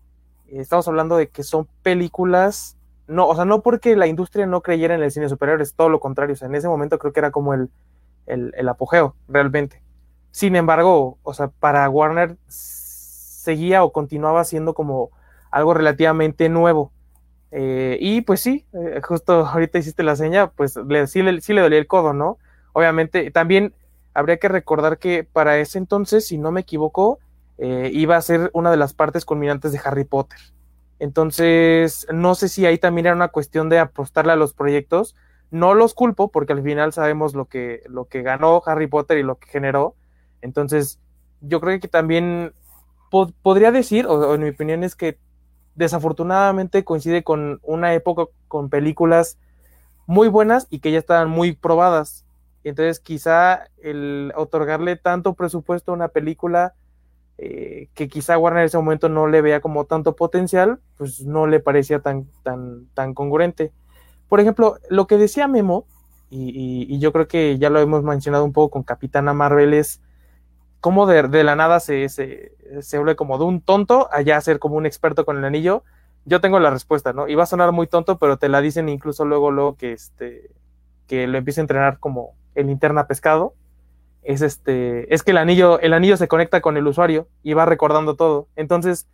[0.48, 2.76] estamos hablando de que son películas,
[3.08, 5.88] no, o sea, no porque la industria no creyera en el cine superior, es todo
[5.88, 7.68] lo contrario, o sea, en ese momento creo que era como el,
[8.26, 9.82] el, el apogeo, realmente.
[10.30, 15.10] Sin embargo, o sea, para Warner seguía o continuaba siendo como
[15.50, 16.92] algo relativamente nuevo.
[17.52, 21.52] Eh, y pues sí, eh, justo ahorita hiciste la seña, pues le, sí, le, sí
[21.52, 22.38] le dolía el codo, ¿no?
[22.72, 23.74] Obviamente, también
[24.14, 27.18] habría que recordar que para ese entonces, si no me equivoco,
[27.58, 30.38] eh, iba a ser una de las partes culminantes de Harry Potter.
[30.98, 35.16] Entonces, no sé si ahí también era una cuestión de apostarle a los proyectos.
[35.50, 39.22] No los culpo, porque al final sabemos lo que, lo que ganó Harry Potter y
[39.22, 39.94] lo que generó.
[40.42, 40.98] Entonces,
[41.40, 42.52] yo creo que también
[43.42, 45.18] podría decir, o en mi opinión es que
[45.74, 49.38] desafortunadamente coincide con una época con películas
[50.06, 52.24] muy buenas y que ya estaban muy probadas.
[52.62, 56.74] Entonces quizá el otorgarle tanto presupuesto a una película
[57.38, 61.46] eh, que quizá Warner en ese momento no le vea como tanto potencial, pues no
[61.46, 63.72] le parecía tan, tan, tan congruente.
[64.28, 65.86] Por ejemplo, lo que decía Memo,
[66.28, 70.00] y, yo creo que ya lo hemos mencionado un poco con Capitana Marvel, es
[70.80, 74.58] cómo de, la nada se, se, se vuelve como de un tonto allá a ser
[74.58, 75.84] como un experto con el anillo.
[76.24, 77.28] Yo tengo la respuesta, ¿no?
[77.28, 80.50] Y va a sonar muy tonto, pero te la dicen incluso luego, luego que este,
[81.06, 83.54] que lo empieza a entrenar como el linterna pescado.
[84.22, 87.64] Es este, es que el anillo, el anillo se conecta con el usuario y va
[87.64, 88.48] recordando todo.
[88.54, 89.08] Entonces,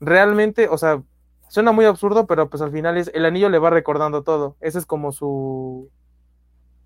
[0.00, 1.02] realmente, o sea,
[1.48, 4.56] suena muy absurdo, pero pues al final es, el anillo le va recordando todo.
[4.60, 5.90] Ese es como su,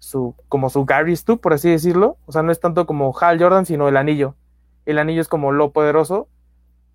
[0.00, 2.16] su, como su Gary Stu, por así decirlo.
[2.26, 4.34] O sea, no es tanto como Hal Jordan, sino el anillo.
[4.86, 6.28] El anillo es como lo poderoso.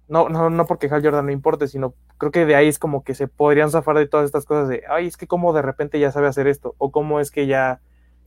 [0.09, 3.03] No, no, no porque Hal Jordan no importe, sino creo que de ahí es como
[3.03, 5.99] que se podrían zafar de todas estas cosas de, ay, es que como de repente
[5.99, 7.79] ya sabe hacer esto, o cómo es que ya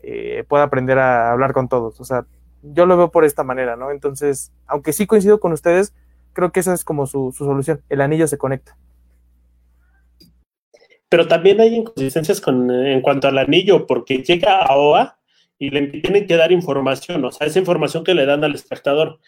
[0.03, 2.01] eh, puede aprender a hablar con todos.
[2.01, 2.25] O sea,
[2.63, 3.91] yo lo veo por esta manera, ¿no?
[3.91, 5.95] Entonces, aunque sí coincido con ustedes,
[6.33, 7.83] creo que esa es como su, su solución.
[7.89, 8.77] El anillo se conecta.
[11.09, 15.19] Pero también hay inconsistencias con, en cuanto al anillo, porque llega a OA
[15.59, 19.19] y le tienen que dar información, o sea, esa información que le dan al espectador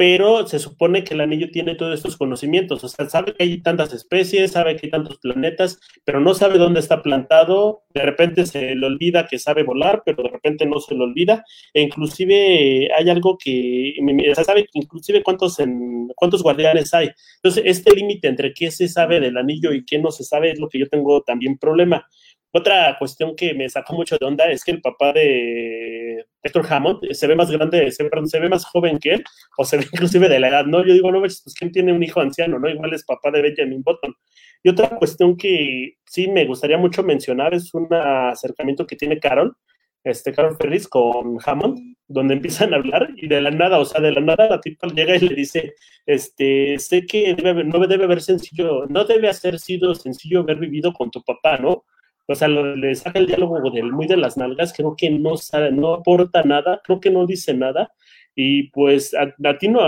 [0.00, 3.60] pero se supone que el anillo tiene todos estos conocimientos, o sea, sabe que hay
[3.60, 8.46] tantas especies, sabe que hay tantos planetas, pero no sabe dónde está plantado, de repente
[8.46, 12.88] se le olvida que sabe volar, pero de repente no se le olvida, e inclusive
[12.96, 13.92] hay algo que,
[14.30, 17.10] o sea, sabe inclusive cuántos, en, cuántos guardianes hay.
[17.36, 20.58] Entonces, este límite entre qué se sabe del anillo y qué no se sabe es
[20.58, 22.08] lo que yo tengo también problema.
[22.52, 27.12] Otra cuestión que me sacó mucho de onda es que el papá de Héctor Hammond
[27.12, 28.02] se ve más grande, se,
[28.40, 29.24] ve más joven que él,
[29.56, 30.84] o se ve inclusive de la edad, ¿no?
[30.84, 32.68] Yo digo, no, pues ¿quién tiene un hijo anciano, no?
[32.68, 34.14] Igual es papá de Benjamin Button.
[34.62, 39.56] Y otra cuestión que sí me gustaría mucho mencionar es un acercamiento que tiene Carol,
[40.02, 44.00] este Carol Ferris con Hammond, donde empiezan a hablar y de la nada, o sea,
[44.00, 45.74] de la nada la tipa llega y le dice,
[46.06, 51.10] este, sé que no debe haber sencillo, no debe haber sido sencillo haber vivido con
[51.10, 51.84] tu papá, ¿no?
[52.30, 55.72] O sea, le saca el diálogo del muy de las nalgas, creo que no sabe,
[55.72, 57.92] no aporta nada, creo que no dice nada.
[58.36, 59.80] Y pues a, ti no,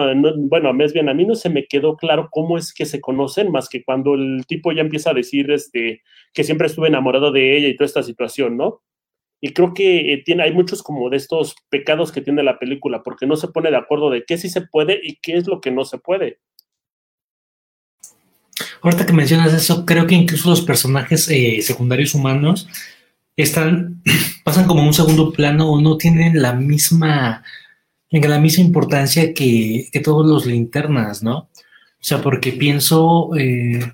[0.48, 3.52] bueno, más bien a mí no se me quedó claro cómo es que se conocen,
[3.52, 6.02] más que cuando el tipo ya empieza a decir este,
[6.34, 8.82] que siempre estuve enamorado de ella y toda esta situación, ¿no?
[9.40, 13.04] Y creo que eh, tiene, hay muchos como de estos pecados que tiene la película,
[13.04, 15.60] porque no se pone de acuerdo de qué sí se puede y qué es lo
[15.60, 16.40] que no se puede.
[18.80, 22.68] Ahorita que mencionas eso, creo que incluso los personajes eh, secundarios humanos
[23.36, 24.02] están,
[24.44, 27.42] pasan como un segundo plano o no tienen la misma,
[28.10, 31.38] la misma importancia que, todos los linternas, ¿no?
[31.38, 33.92] O sea, porque pienso, eh,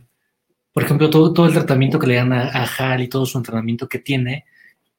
[0.72, 3.88] por ejemplo, todo, todo el tratamiento que le dan a, Hal y todo su entrenamiento
[3.88, 4.44] que tiene,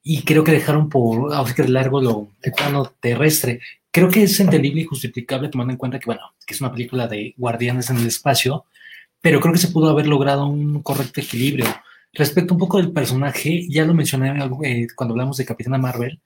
[0.04, 3.60] y creo que dejaron por, a de largo lo, el plano terrestre.
[3.92, 7.08] Creo que es entendible y justificable tomando en cuenta que, bueno, que es una película
[7.08, 8.66] de guardianes en el espacio,
[9.22, 11.66] pero creo que se pudo haber logrado un correcto equilibrio.
[12.14, 16.20] Respecto un poco del personaje, ya lo mencioné eh, cuando hablamos de Capitana Marvel,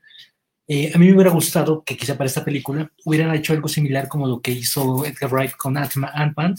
[0.68, 4.08] eh, a mí me hubiera gustado que quizá para esta película hubieran hecho algo similar
[4.08, 6.56] como lo que hizo Edgar Wright con Ant-Man.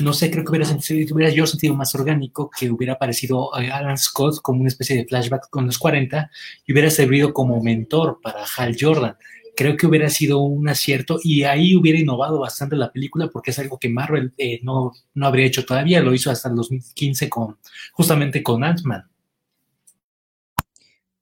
[0.00, 3.98] No sé, creo que hubiera, sentido, yo sentido más orgánico que hubiera aparecido eh, Alan
[3.98, 6.30] Scott como una especie de flashback con los 40
[6.66, 9.16] y hubiera servido como mentor para Hal Jordan
[9.56, 13.58] creo que hubiera sido un acierto y ahí hubiera innovado bastante la película porque es
[13.58, 17.56] algo que Marvel eh, no, no habría hecho todavía, lo hizo hasta el 2015 con,
[17.92, 19.08] justamente con Ant-Man.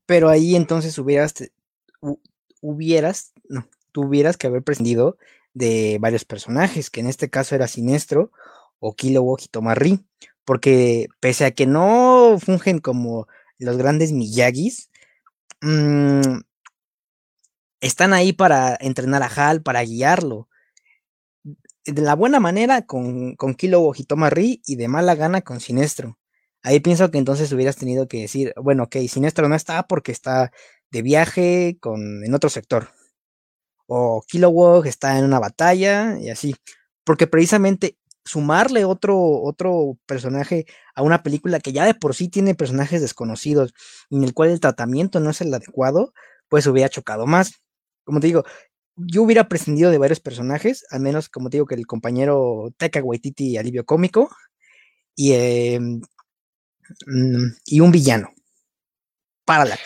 [0.04, 1.34] Pero ahí entonces hubieras,
[2.60, 5.16] hubieras, no, tuvieras que haber prescindido
[5.54, 8.32] de varios personajes, que en este caso era Sinestro
[8.80, 10.00] o Kilowog y Tomarri,
[10.44, 14.90] porque pese a que no fungen como los grandes Miyagis,
[15.62, 16.40] mmm,
[17.84, 20.48] están ahí para entrenar a Hal, para guiarlo.
[21.84, 23.92] De la buena manera con, con Kilo
[24.30, 26.18] Ri y de mala gana con Sinestro.
[26.62, 30.50] Ahí pienso que entonces hubieras tenido que decir, bueno, ok, Sinestro no está porque está
[30.90, 32.88] de viaje con, en otro sector.
[33.86, 36.56] O Kilowog está en una batalla y así.
[37.04, 42.54] Porque precisamente sumarle otro, otro personaje a una película que ya de por sí tiene
[42.54, 43.74] personajes desconocidos,
[44.08, 46.14] en el cual el tratamiento no es el adecuado,
[46.48, 47.63] pues hubiera chocado más
[48.04, 48.44] como te digo,
[48.96, 53.02] yo hubiera prescindido de varios personajes, al menos como te digo que el compañero Teca
[53.02, 54.30] Waititi alivio cómico
[55.16, 56.00] y, em,
[57.06, 58.32] mm, y un villano
[59.44, 59.78] para la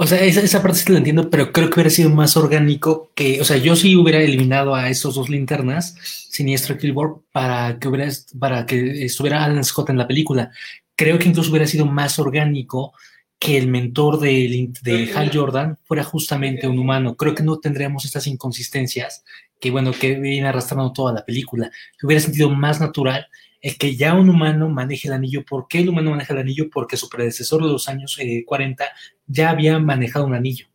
[0.00, 3.40] o sea, esa, parte sí la entiendo, pero creo que hubiera sido más orgánico que,
[3.40, 5.96] o sea, yo sí hubiera eliminado a esos dos linternas,
[6.30, 10.52] Siniestro y Killboard, para que hubiera, para que estuviera Alan Scott en la película.
[10.94, 12.92] Creo que incluso hubiera sido más orgánico
[13.38, 17.16] que el mentor de, de, Hal Jordan fuera justamente un humano.
[17.16, 19.24] Creo que no tendríamos estas inconsistencias
[19.60, 21.70] que, bueno, que viene arrastrando toda la película.
[22.02, 23.26] Hubiera sentido más natural
[23.60, 25.44] el que ya un humano maneje el anillo.
[25.44, 26.68] ¿Por qué el humano maneja el anillo?
[26.72, 28.88] Porque su predecesor de los años 40 eh,
[29.26, 30.66] ya había manejado un anillo.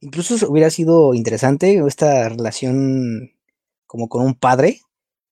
[0.00, 3.32] Incluso hubiera sido interesante esta relación
[3.86, 4.80] como con un padre,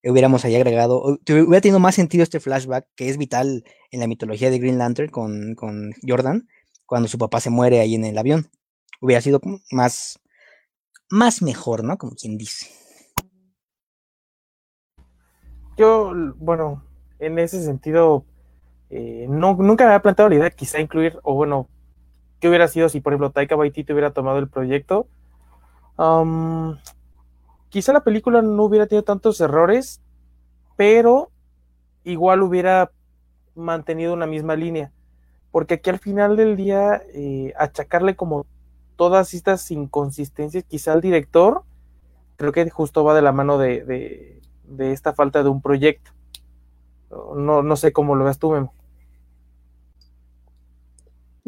[0.04, 4.50] hubiéramos ahí agregado, hubiera tenido más sentido este flashback que es vital en la mitología
[4.50, 6.48] de Green Lantern con, con Jordan,
[6.86, 8.50] cuando su papá se muere ahí en el avión.
[9.00, 10.20] Hubiera sido más,
[11.10, 11.96] más mejor, ¿no?
[11.98, 12.68] Como quien dice.
[15.76, 16.84] Yo, bueno,
[17.20, 18.24] en ese sentido,
[18.90, 21.68] eh, no, nunca me había planteado la idea quizá incluir, o bueno,
[22.40, 25.08] ¿qué hubiera sido si, por ejemplo, Taika Waititi hubiera tomado el proyecto?
[27.70, 30.00] quizá la película no hubiera tenido tantos errores,
[30.76, 31.32] pero
[32.04, 32.92] igual hubiera
[33.58, 34.92] mantenido una misma línea.
[35.50, 38.46] Porque aquí al final del día, eh, achacarle como
[38.96, 41.62] todas estas inconsistencias, quizá al director,
[42.36, 46.12] creo que justo va de la mano de, de esta falta de un proyecto.
[47.10, 48.74] No, no sé cómo lo ves tú, Memo.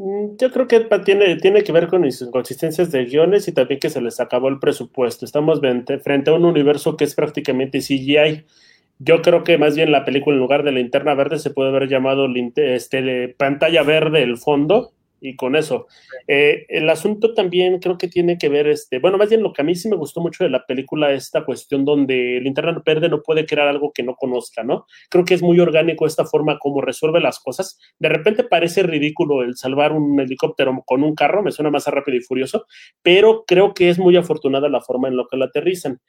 [0.00, 3.90] Mm, yo creo que tiene, tiene que ver con inconsistencias de guiones y también que
[3.90, 5.26] se les acabó el presupuesto.
[5.26, 5.60] Estamos
[6.02, 8.46] frente a un universo que es prácticamente CGI.
[9.02, 11.88] Yo creo que más bien la película, en lugar de linterna verde, se puede haber
[11.88, 15.86] llamado este, pantalla verde el fondo, y con eso.
[16.26, 19.62] Eh, el asunto también creo que tiene que ver, este, bueno, más bien lo que
[19.62, 23.08] a mí sí me gustó mucho de la película, esta cuestión donde el internet verde
[23.08, 24.86] no puede crear algo que no conozca, ¿no?
[25.08, 27.78] Creo que es muy orgánico esta forma como resuelve las cosas.
[27.98, 32.18] De repente parece ridículo el salvar un helicóptero con un carro, me suena más rápido
[32.18, 32.66] y furioso,
[33.02, 36.00] pero creo que es muy afortunada la forma en la que lo aterrizan.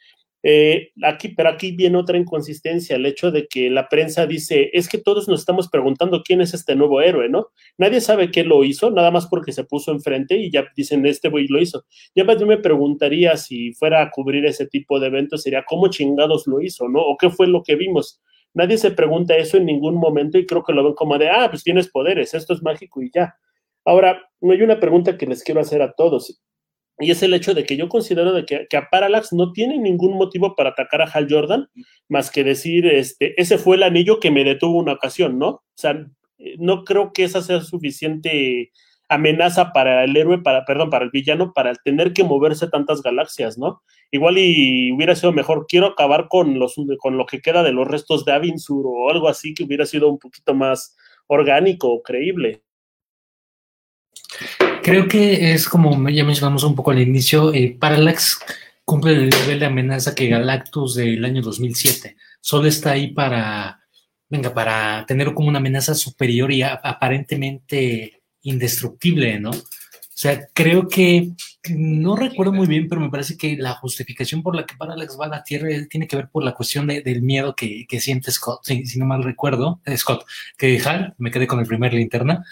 [0.43, 4.89] Eh, aquí, pero aquí viene otra inconsistencia, el hecho de que la prensa dice, es
[4.89, 7.49] que todos nos estamos preguntando quién es este nuevo héroe, ¿no?
[7.77, 11.29] Nadie sabe qué lo hizo, nada más porque se puso enfrente y ya dicen, este
[11.29, 11.85] güey lo hizo.
[12.15, 16.47] Ya yo me preguntaría si fuera a cubrir ese tipo de eventos, sería, ¿cómo chingados
[16.47, 17.01] lo hizo, no?
[17.01, 18.19] ¿O qué fue lo que vimos?
[18.53, 21.47] Nadie se pregunta eso en ningún momento y creo que lo ven como de, ah,
[21.49, 23.35] pues tienes poderes, esto es mágico y ya.
[23.85, 26.41] Ahora, hay una pregunta que les quiero hacer a todos.
[27.01, 30.15] Y es el hecho de que yo considero de que, a Parallax no tiene ningún
[30.15, 31.67] motivo para atacar a Hal Jordan,
[32.07, 35.47] más que decir, este, ese fue el anillo que me detuvo una ocasión, ¿no?
[35.49, 36.05] O sea,
[36.57, 38.71] no creo que esa sea suficiente
[39.11, 43.57] amenaza para el héroe, para, perdón, para el villano, para tener que moverse tantas galaxias,
[43.57, 43.81] ¿no?
[44.09, 47.87] Igual y hubiera sido mejor, quiero acabar con, los, con lo que queda de los
[47.87, 50.95] restos de Avinsur o algo así que hubiera sido un poquito más
[51.27, 52.63] orgánico o creíble.
[54.83, 58.39] Creo que es como ya mencionamos un poco al inicio, eh, Parallax
[58.83, 62.17] cumple el nivel de amenaza que Galactus del año 2007.
[62.39, 63.79] Solo está ahí para,
[64.27, 69.51] venga, para tener como una amenaza superior y aparentemente indestructible, ¿no?
[69.51, 71.31] O sea, creo que
[71.69, 75.25] no recuerdo muy bien, pero me parece que la justificación por la que Parallax va
[75.25, 78.83] a la Tierra tiene que ver por la cuestión del miedo que, siente Scott, si,
[78.97, 80.25] no mal recuerdo, eh, Scott,
[80.57, 82.43] que Hal, me quedé con el primer linterna,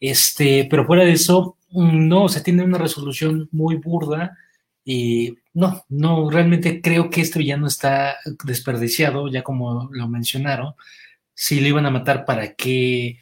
[0.00, 4.36] este, pero fuera de eso, no, o sea, tiene una resolución muy burda
[4.84, 10.74] y no, no, realmente creo que este villano está desperdiciado, ya como lo mencionaron.
[11.34, 13.20] Si lo iban a matar, ¿para qué?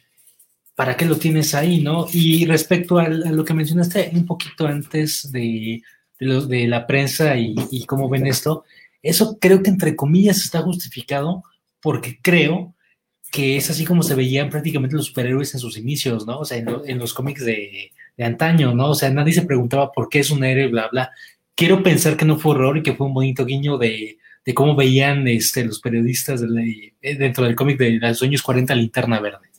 [0.75, 2.07] ¿Para qué lo tienes ahí, no?
[2.11, 5.81] Y respecto a, lo que mencionaste un poquito antes de,
[6.19, 8.65] de, la prensa y, y cómo ven esto,
[9.01, 11.43] eso creo que entre comillas está justificado
[11.81, 12.75] porque creo
[13.31, 16.39] que es así como se veían prácticamente los superhéroes en sus inicios, ¿no?
[16.39, 17.91] O sea, en, los cómics de,
[18.23, 18.91] antaño, ¿no?
[18.91, 21.11] O sea, nadie se preguntaba por qué es un héroe, bla, bla.
[21.55, 24.17] Quiero pensar que no fue horror y que fue un bonito guiño de,
[24.53, 29.49] cómo veían este, los periodistas eh, dentro del cómic de los sueños 40 Linterna Verde.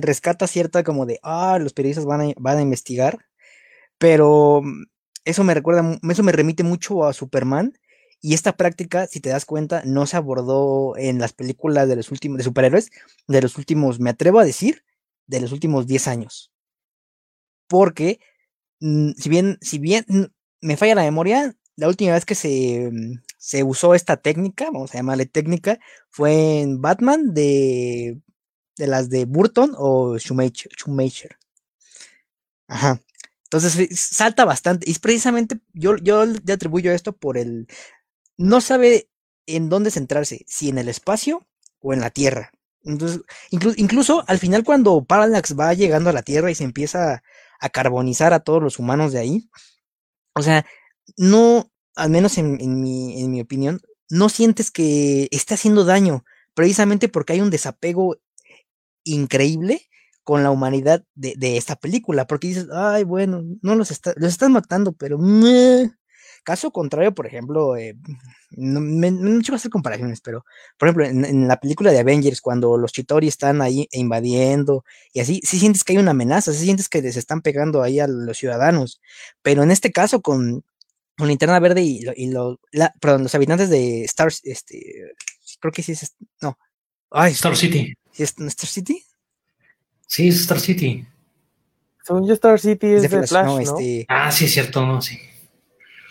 [0.00, 3.18] rescata cierta como de, ah, los periodistas van a, van a investigar,
[3.98, 4.62] pero
[5.24, 7.74] eso me recuerda, eso me remite mucho a Superman,
[8.22, 12.10] y esta práctica, si te das cuenta, no se abordó en las películas de los
[12.10, 12.90] últimos, de superhéroes,
[13.26, 14.84] de los últimos, me atrevo a decir,
[15.30, 16.52] de los últimos 10 años.
[17.68, 18.20] Porque,
[18.80, 20.04] mm, si bien, si bien
[20.60, 24.94] me falla la memoria, la última vez que se, mm, se usó esta técnica, vamos
[24.94, 25.78] a llamarle técnica,
[26.10, 28.20] fue en Batman de,
[28.76, 30.72] de las de Burton o Schumacher.
[30.76, 31.36] Schumacher.
[32.68, 33.00] Ajá.
[33.44, 34.90] Entonces salta bastante.
[34.90, 37.66] Y precisamente yo, yo le atribuyo esto por el,
[38.36, 39.08] no sabe
[39.46, 41.46] en dónde centrarse, si en el espacio
[41.80, 42.52] o en la Tierra.
[42.82, 43.20] Entonces,
[43.50, 47.22] incluso al final cuando Parallax va llegando a la Tierra y se empieza
[47.60, 49.50] a carbonizar a todos los humanos de ahí,
[50.34, 50.64] o sea,
[51.16, 56.24] no, al menos en, mi, opinión, no sientes que está haciendo daño,
[56.54, 58.16] precisamente porque hay un desapego
[59.04, 59.88] increíble
[60.22, 65.18] con la humanidad de, esta película, porque dices, ay, bueno, no los, está, matando, pero
[66.50, 67.96] Caso contrario, por ejemplo, eh,
[68.50, 70.44] no, me, no a hacer comparaciones, pero
[70.76, 75.40] por ejemplo, en, la película de Avengers, cuando los Chitori están ahí invadiendo y así,
[75.44, 78.36] sí sientes que hay una amenaza, sí sientes que les están pegando ahí a los
[78.36, 79.00] ciudadanos,
[79.42, 80.64] pero en este caso con,
[81.16, 82.32] con Linterna Verde y, y
[83.00, 85.14] perdón, los habitantes de Star, este,
[85.60, 86.58] creo que sí es, no,
[87.12, 87.94] Ay, Star City.
[88.10, 89.04] ¿Sí es Star City?
[90.04, 91.06] Sí, es Star City.
[92.02, 93.60] Según yo, Star City es de, Flash, ¿no?
[93.60, 95.16] Este ah, sí, es cierto, no, sí.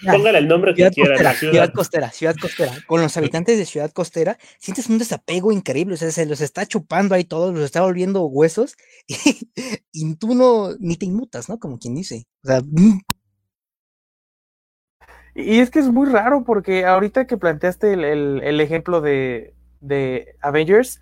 [0.05, 1.33] Póngale el nombre que quiera.
[1.33, 1.71] ciudad.
[1.73, 2.73] Costera, Ciudad Costera.
[2.87, 5.95] Con los habitantes de Ciudad Costera, sientes un desapego increíble.
[5.95, 8.75] O sea, se los está chupando ahí todos, los está volviendo huesos.
[9.91, 11.59] Y, tú no, ni te inmutas, ¿no?
[11.59, 12.27] Como quien dice.
[12.43, 12.61] O sea.
[12.61, 12.99] Mm.
[15.35, 21.01] Y es que es muy raro porque ahorita que planteaste el, ejemplo de, de, Avengers,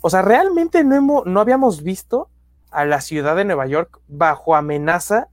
[0.00, 2.30] o sea, realmente no, hemos, no habíamos visto
[2.70, 5.28] a la ciudad de Nueva York bajo amenaza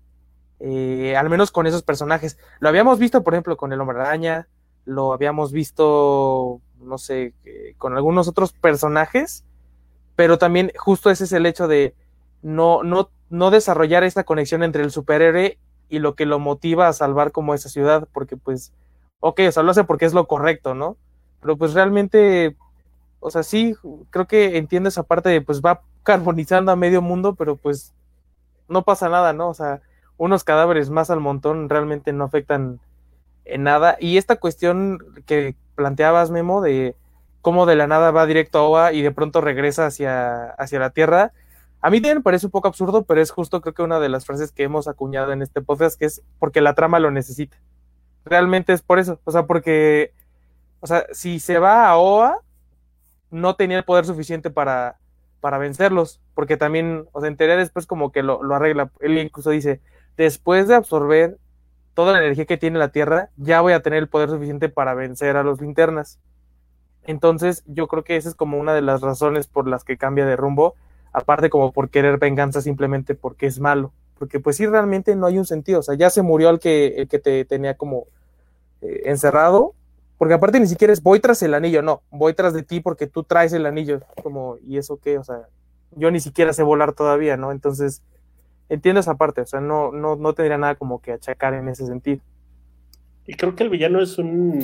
[0.60, 2.38] eh, al menos con esos personajes.
[2.60, 4.48] Lo habíamos visto, por ejemplo, con el Hombre Araña,
[4.86, 7.34] lo habíamos visto, no sé,
[7.78, 9.44] con algunos otros personajes,
[10.16, 11.96] pero también justo ese es el hecho de
[12.42, 15.58] no, no, no desarrollar esta conexión entre el superhéroe
[15.90, 18.74] y lo que lo motiva a salvar como esa ciudad, porque pues,
[19.20, 20.98] ok, o sea, lo hace porque es lo correcto, ¿no?
[21.42, 22.56] Pero pues realmente,
[23.20, 23.76] o sea, sí,
[24.10, 27.94] creo que entiendo esa parte de pues va carbonizando a medio mundo, pero pues
[28.68, 29.50] no pasa nada, ¿no?
[29.50, 29.82] O sea,
[30.18, 32.80] unos cadáveres más al montón realmente no afectan
[33.46, 33.98] en nada.
[34.00, 36.96] Y esta cuestión que planteabas, Memo, de
[37.42, 40.90] cómo de la nada va directo a Oa y de pronto regresa hacia, hacia la
[40.90, 41.32] Tierra,
[41.86, 44.10] a mí también me parece un poco absurdo, pero es justo creo que una de
[44.10, 47.58] las frases que hemos acuñado en este podcast, que es porque la trama lo necesita.
[48.24, 50.12] Realmente es por eso, o sea, porque,
[50.80, 52.40] o sea, si se va a Oa,
[53.30, 54.98] no tenía el poder suficiente para,
[55.42, 59.20] para vencerlos, porque también, o sea, en teoría después como que lo, lo arregla, él
[59.20, 59.82] incluso dice,
[60.18, 61.38] después de absorber
[61.94, 64.94] toda la energía que tiene la Tierra, ya voy a tener el poder suficiente para
[64.94, 66.20] vencer a los linternas.
[67.04, 70.26] Entonces, yo creo que esa es como una de las razones por las que cambia
[70.26, 70.76] de rumbo,
[71.14, 75.38] aparte como por querer venganza simplemente porque es malo, porque pues sí, realmente no hay
[75.38, 78.08] un sentido, o sea, ya se murió el que, el que te tenía como
[78.82, 79.74] eh, encerrado,
[80.18, 83.08] porque aparte ni siquiera es voy tras el anillo, no, voy tras de ti porque
[83.08, 85.18] tú traes el anillo, como, ¿y eso qué?
[85.18, 85.48] O sea,
[85.92, 87.52] yo ni siquiera sé volar todavía, ¿no?
[87.52, 88.02] Entonces,
[88.70, 91.86] entiendo esa parte, o sea, no, no, no tendría nada como que achacar en ese
[91.86, 92.22] sentido.
[93.28, 94.62] Y creo que el villano es un,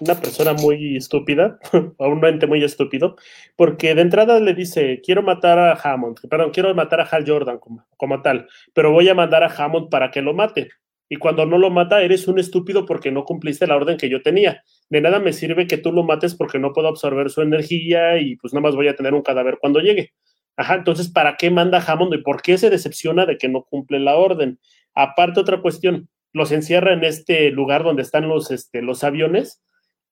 [0.00, 1.58] una persona muy estúpida,
[1.96, 3.16] o un ente muy estúpido,
[3.56, 7.58] porque de entrada le dice, quiero matar a Hammond, perdón, quiero matar a Hal Jordan
[7.58, 10.68] como, como tal, pero voy a mandar a Hammond para que lo mate
[11.12, 14.22] y cuando no lo mata eres un estúpido porque no cumpliste la orden que yo
[14.22, 14.64] tenía.
[14.88, 18.36] De nada me sirve que tú lo mates porque no puedo absorber su energía y
[18.36, 20.14] pues nada más voy a tener un cadáver cuando llegue.
[20.56, 23.98] Ajá, entonces, ¿para qué manda Hammond y por qué se decepciona de que no cumple
[24.00, 24.58] la orden?
[24.94, 29.62] Aparte, otra cuestión, los encierra en este lugar donde están los, este, los aviones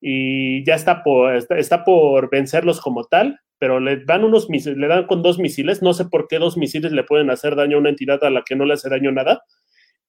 [0.00, 4.88] y ya está por, está, por vencerlos como tal, pero le dan unos misiles, le
[4.88, 7.80] dan con dos misiles, no sé por qué dos misiles le pueden hacer daño a
[7.80, 9.42] una entidad a la que no le hace daño nada,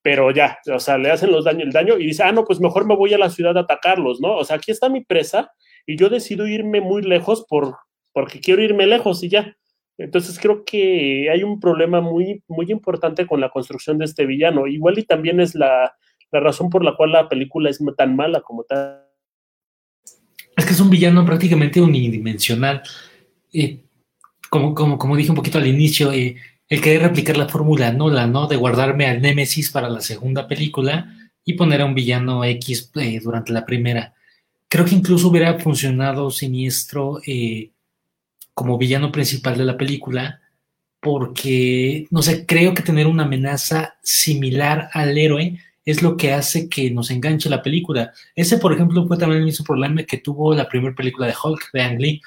[0.02, 2.60] pero ya, o sea, le hacen los daño, el daño y dice, ah, no, pues
[2.60, 4.36] mejor me voy a la ciudad a atacarlos, ¿no?
[4.38, 5.52] O sea, aquí está mi presa
[5.86, 7.76] y yo decido irme muy lejos por,
[8.14, 9.58] porque quiero irme lejos y ya.
[10.04, 14.68] Entonces creo que hay un problema muy, muy importante con la construcción de este villano.
[14.68, 15.96] Igual y también es la,
[16.32, 19.06] la razón por la cual la película es tan mala como tal.
[20.56, 22.82] Es que es un villano prácticamente unidimensional.
[23.54, 23.80] Eh,
[24.50, 26.36] como, como, como dije un poquito al inicio, eh,
[26.68, 28.48] el querer replicar la fórmula Nola, ¿no?
[28.48, 33.20] De guardarme al Némesis para la segunda película y poner a un villano X eh,
[33.22, 34.14] durante la primera.
[34.70, 37.71] Creo que incluso hubiera funcionado Siniestro eh,
[38.54, 40.42] como villano principal de la película,
[41.00, 46.70] porque, no sé, creo que tener una amenaza similar al héroe es lo que hace
[46.70, 48.14] que nos enganche la película.
[48.36, 51.72] Ese, por ejemplo, fue también el mismo problema que tuvo la primera película de Hulk,
[51.74, 52.22] de Ang Lee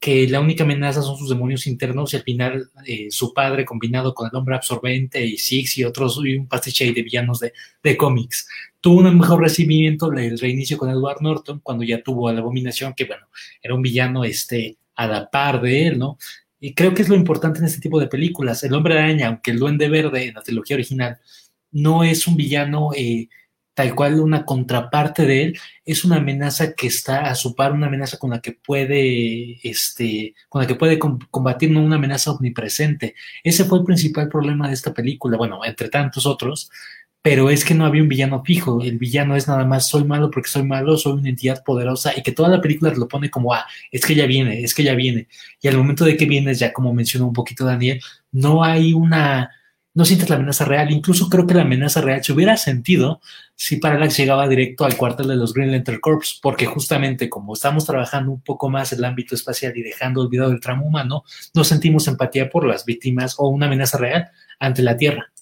[0.00, 4.14] que la única amenaza son sus demonios internos y al final eh, su padre combinado
[4.14, 7.52] con el hombre absorbente y Six y otros y un pastiche de villanos de,
[7.82, 8.48] de cómics.
[8.80, 12.94] Tuvo un mejor recibimiento el reinicio con Edward Norton cuando ya tuvo a la abominación,
[12.94, 13.26] que bueno,
[13.60, 16.18] era un villano este, a la par de él, ¿no?
[16.60, 18.64] Y creo que es lo importante en este tipo de películas.
[18.64, 21.18] El hombre araña, aunque el duende verde en la trilogía original
[21.70, 23.28] no es un villano eh,
[23.74, 27.86] tal cual una contraparte de él, es una amenaza que está a su par, una
[27.86, 33.14] amenaza con la que puede, este, con la que puede combatir, no una amenaza omnipresente.
[33.44, 36.70] Ese fue el principal problema de esta película, bueno, entre tantos otros,
[37.22, 38.82] pero es que no había un villano fijo.
[38.82, 42.22] El villano es nada más soy malo porque soy malo, soy una entidad poderosa y
[42.22, 44.94] que toda la película lo pone como, ah, es que ya viene, es que ya
[44.94, 45.28] viene.
[45.60, 48.00] Y al momento de que viene, ya como mencionó un poquito Daniel,
[48.32, 49.50] no hay una
[49.98, 50.92] no sientes la amenaza real.
[50.92, 53.20] Incluso creo que la amenaza real se hubiera sentido
[53.56, 57.84] si Parallax llegaba directo al cuartel de los Green Lantern Corps, porque justamente como estamos
[57.84, 62.06] trabajando un poco más el ámbito espacial y dejando olvidado el tramo humano, no sentimos
[62.06, 65.32] empatía por las víctimas o una amenaza real ante la Tierra.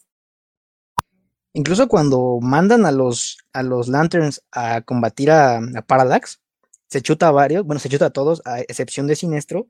[1.57, 6.42] Incluso cuando mandan a los, a los Lanterns a combatir a, Parallax,
[6.86, 9.66] se chuta a varios, bueno, se chuta a todos, a excepción de Sinestro,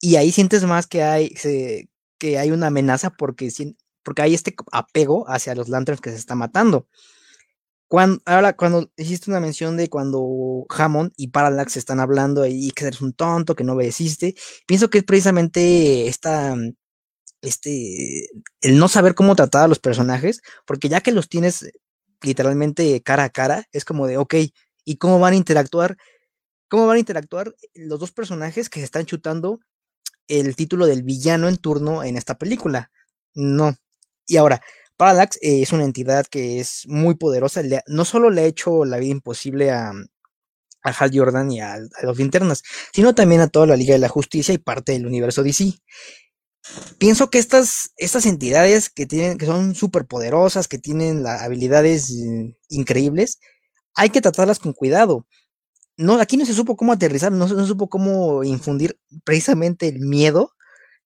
[0.00, 1.34] y ahí sientes más que hay,
[2.18, 3.52] que hay una amenaza porque
[4.02, 6.88] porque hay este apego hacia los lanterns que se está matando.
[7.86, 12.86] Cuando, ahora, cuando hiciste una mención de cuando Hammond y Parallax están hablando y que
[12.86, 14.34] eres un tonto, que no obedeciste,
[14.66, 16.56] pienso que es precisamente esta,
[17.44, 18.28] este,
[18.60, 21.70] el no saber cómo tratar a los personajes, porque ya que los tienes
[22.22, 24.34] literalmente cara a cara, es como de, ok,
[24.84, 25.96] ¿y cómo van a interactuar?
[26.68, 29.60] ¿Cómo van a interactuar los dos personajes que se están chutando
[30.28, 32.90] el título del villano en turno en esta película?
[33.34, 33.76] No,
[34.26, 34.62] y ahora,
[34.96, 38.98] Parallax eh, es una entidad que es muy poderosa, no solo le ha hecho la
[38.98, 39.92] vida imposible a,
[40.84, 44.08] a Hal Jordan y a, los linternas, sino también a toda la Liga de la
[44.08, 45.72] Justicia y parte del universo DC.
[46.98, 52.56] Pienso que estas, estas entidades que, tienen, que son súper poderosas, que tienen habilidades eh,
[52.68, 53.38] increíbles,
[53.94, 55.26] hay que tratarlas con cuidado.
[55.96, 60.52] No, aquí no se supo cómo aterrizar, no, se supo cómo infundir precisamente el miedo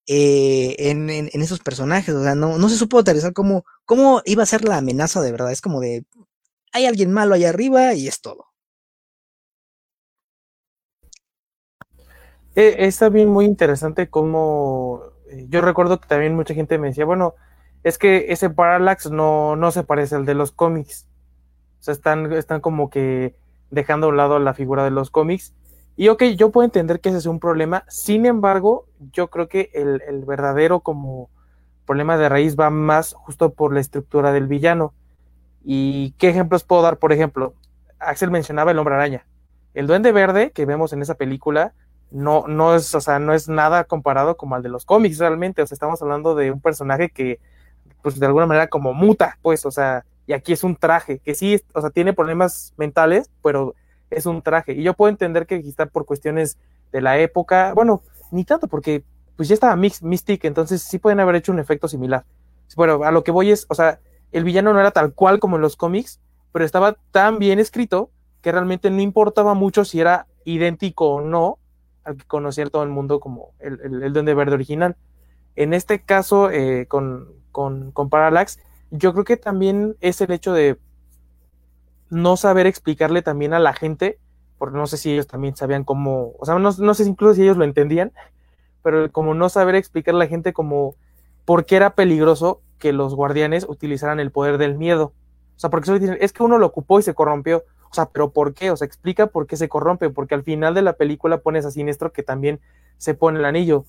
[0.07, 1.11] eh, en,
[1.43, 2.15] esos personajes.
[2.15, 5.33] O sea, no, no se supo aterrizar cómo, cómo iba a ser la amenaza de
[5.33, 5.53] verdad.
[5.53, 6.07] Es como de,
[6.73, 8.47] hay alguien malo allá arriba y es todo.
[12.55, 15.18] Eh, está bien muy interesante como eh,
[15.49, 17.35] yo recuerdo que también mucha gente me decía, bueno,
[17.83, 21.07] es que ese Parallax no, no se parece al de los cómics.
[21.81, 23.35] O sea, están, están como que
[23.71, 25.55] dejando a un lado la figura de los cómics.
[25.97, 27.85] Y ok, yo puedo entender que ese es un problema.
[27.89, 31.31] Sin embargo, yo creo que el, el verdadero como
[31.87, 34.93] problema de raíz va más justo por la estructura del villano.
[35.65, 36.99] ¿Y qué ejemplos puedo dar?
[36.99, 37.55] Por ejemplo,
[37.99, 39.27] Axel mencionaba el hombre araña.
[39.75, 41.75] El duende verde que vemos en esa película
[42.11, 45.63] no, no es, o sea, no es nada comparado como al de los cómics realmente.
[45.63, 47.41] O sea, estamos hablando de un personaje que,
[48.03, 51.35] pues de alguna manera como muta, pues, o sea, y aquí es un traje, que
[51.35, 53.75] sí, o sea, tiene problemas mentales, pero
[54.11, 54.73] es un traje.
[54.73, 56.59] Y yo puedo entender que quizá por cuestiones
[56.93, 59.05] de la época, bueno, ni tanto, porque
[59.37, 62.25] pues ya estaba Mix, Mystic, entonces sí pueden haber hecho un efecto similar.
[62.77, 64.01] Bueno, a lo que voy es, o sea,
[64.33, 66.21] el villano no era tal cual como en los cómics,
[66.53, 68.11] pero estaba tan bien escrito
[68.43, 71.59] que realmente no importaba mucho si era idéntico o no
[72.09, 74.97] al que conocía todo el mundo como el, el, Duende Verde original.
[75.57, 80.53] En este caso, eh, con, con, con, Parallax, yo creo que también es el hecho
[80.55, 80.79] de
[82.09, 84.19] no saber explicarle también a la gente,
[84.57, 87.43] porque no sé si ellos también sabían cómo, o sea, no, no sé incluso si
[87.43, 88.13] ellos lo entendían,
[88.83, 90.95] pero como no saber explicarle a la gente como
[91.45, 95.13] por qué era peligroso que los guardianes utilizaran el poder del miedo.
[95.57, 97.65] O sea, porque solo dicen, es que uno lo ocupó y se corrompió.
[97.91, 98.71] O sea, pero ¿por qué?
[98.71, 101.71] O sea, explica por qué se corrompe, porque al final de la película pones a
[101.71, 102.61] Siniestro que también
[102.99, 103.85] se pone el anillo.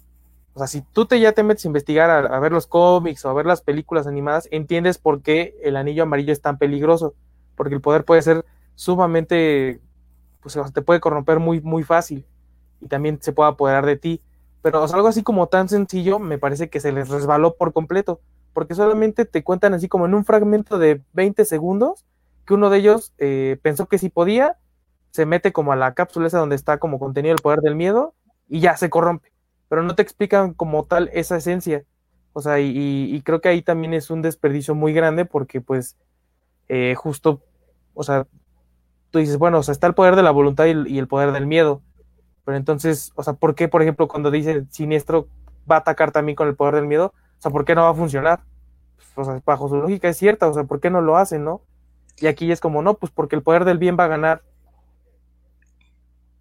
[0.53, 3.29] O sea, si tú te ya te metes a investigar, a, ver los cómics o
[3.29, 7.13] a ver las películas animadas, entiendes por qué el anillo amarillo es tan peligroso.
[7.55, 8.45] Porque el poder puede ser
[8.75, 9.81] sumamente,
[10.41, 12.25] pues te puede corromper muy, muy fácil.
[12.81, 14.21] Y también se puede apoderar de ti.
[14.61, 18.21] Pero algo así como tan sencillo, me parece que se les resbaló por completo.
[18.53, 22.05] Porque solamente te cuentan así como en un fragmento de 20 segundos
[22.49, 24.57] que uno de ellos eh, pensó que si podía,
[25.11, 28.15] se mete como a la cápsula esa donde está como contenido el poder del miedo
[28.47, 29.31] y ya se corrompe.
[29.67, 31.85] Pero no te explican como tal esa esencia.
[32.33, 35.95] O sea, y, creo que ahí también es un desperdicio muy grande porque pues
[36.69, 37.43] eh, justo,
[37.93, 38.25] o sea,
[39.11, 41.45] tú dices, bueno, o sea, está el poder de la voluntad y, el poder del
[41.45, 41.83] miedo.
[42.45, 45.27] Pero entonces, o sea, ¿por qué, por ejemplo, cuando dice siniestro
[45.71, 47.13] va a atacar también con el poder del miedo?
[47.37, 48.39] O sea, ¿por qué no va a funcionar?
[49.13, 51.61] O sea, bajo su lógica es cierta, o sea, ¿por qué no lo hacen, no?
[52.21, 54.43] Y aquí es como, no, pues porque el poder del bien va a ganar.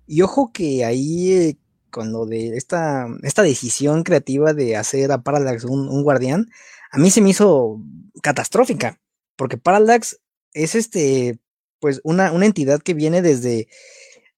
[0.07, 1.57] Y ojo que ahí, eh,
[1.91, 6.51] con lo de esta, esta decisión creativa de hacer a Parallax un, guardián,
[6.91, 7.81] a mí se me hizo
[8.23, 8.99] catastrófica,
[9.37, 10.19] porque Parallax
[10.53, 11.39] es este,
[11.81, 13.69] pues una, una entidad que viene desde,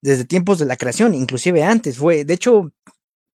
[0.01, 2.71] desde tiempos de la creación, inclusive antes, fue, de hecho,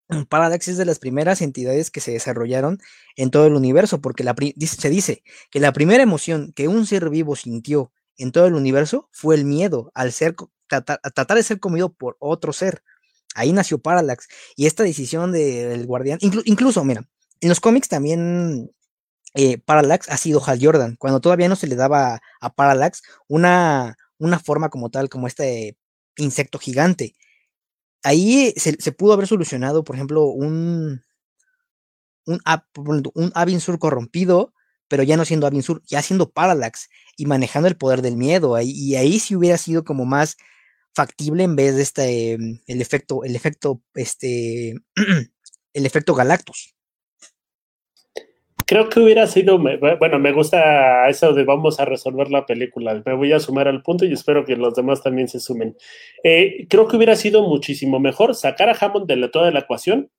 [0.29, 2.79] Parallax es de las primeras entidades que se desarrollaron
[3.17, 4.25] en todo el universo, porque
[4.67, 9.09] se dice que la primera emoción que un ser vivo sintió en todo el universo
[9.13, 10.37] fue el miedo al ser,
[10.69, 12.83] tratar, de ser comido por otro ser.
[13.35, 14.29] Ahí nació Parallax.
[14.57, 17.09] Y esta decisión del guardián, incluso, mira,
[17.41, 18.71] en los cómics también
[19.35, 23.97] eh, Parallax ha sido Hal Jordan, cuando todavía no se le daba a Parallax una,
[24.19, 25.77] una forma como tal, como este
[26.17, 27.17] insecto gigante
[28.05, 31.03] ahí se, pudo haber solucionado, por ejemplo, un,
[32.27, 32.41] un,
[33.15, 34.55] un corrompido,
[34.89, 38.55] pero ya no siendo Avinsur, ya siendo Parallax y manejando el poder del miedo.
[38.55, 40.37] Ahí, y ahí sí hubiera sido como más
[40.95, 44.75] factible en vez de este, el efecto, el efecto, este,
[45.73, 46.74] el efecto Galactus
[48.67, 53.03] creo que hubiera sido, bueno, me gusta eso de vamos a resolver la película.
[53.05, 55.77] Me voy a sumar al punto y espero que los demás también se sumen.
[56.23, 60.11] Eh, creo que hubiera sido muchísimo mejor sacar a Hammond de toda la ecuación,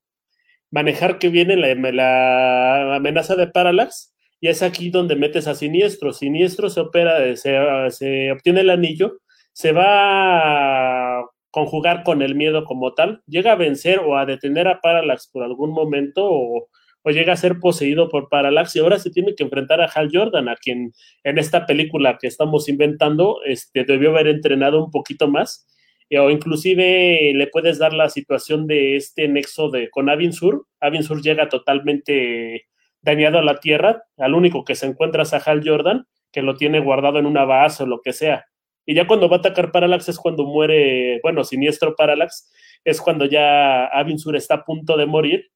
[0.71, 6.13] manejar que viene la, amenaza de Parallax, y es aquí donde metes a Siniestro.
[6.13, 7.57] Siniestro se opera, se,
[7.89, 9.19] se obtiene el anillo,
[9.53, 14.67] se va a conjugar con el miedo como tal, llega a vencer o a detener
[14.67, 16.67] a Parallax por algún momento o
[17.07, 20.09] o llega a ser poseído por Parallax y ahora se tiene que enfrentar a Hal
[20.11, 20.91] Jordan, a quien
[21.23, 25.67] en esta película que estamos inventando este, debió haber entrenado un poquito más,
[26.09, 30.65] eh, o inclusive le puedes dar la situación de este nexo de, con Avinsur.
[30.79, 32.65] Avinsur llega totalmente
[33.03, 36.55] dañado a la Tierra, al único que se encuentra es a Hal Jordan, que lo
[36.55, 38.47] tiene guardado en una base o lo que sea.
[38.83, 42.51] Y ya cuando va a atacar Parallax es cuando muere, bueno, siniestro Parallax,
[42.83, 45.51] es cuando ya Avinsur está a punto de morir,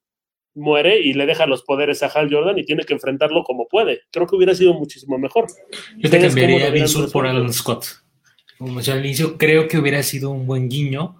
[0.55, 4.01] muere y le deja los poderes a Hal Jordan y tiene que enfrentarlo como puede.
[4.11, 5.47] Creo que hubiera sido muchísimo mejor.
[5.97, 7.85] Yo te cambiaría a Avinsur por Alan Scott.
[8.57, 11.15] Como ya al inicio, creo que hubiera sido un buen guiño.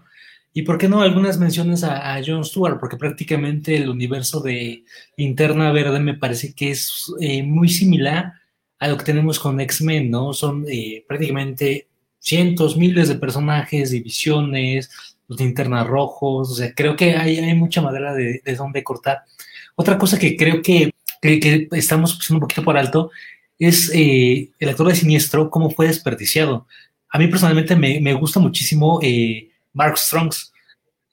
[0.52, 4.84] Y por qué no algunas menciones a, a John Stewart, porque prácticamente el universo de
[5.16, 8.34] Interna Verde me parece que es eh, muy similar
[8.80, 10.34] a lo que tenemos con X-Men, ¿no?
[10.34, 11.88] Son eh, prácticamente
[12.20, 14.90] cientos, miles de personajes, divisiones,
[15.30, 19.20] los linternas rojos, o sea, creo que hay, mucha madera de, de dónde cortar.
[19.76, 23.12] Otra cosa que creo que, estamos pasando un poquito por alto
[23.58, 26.68] es eh, el actor de Siniestro, cómo fue desperdiciado.
[27.10, 30.52] A mí personalmente me, gusta muchísimo eh, Mark Strongs,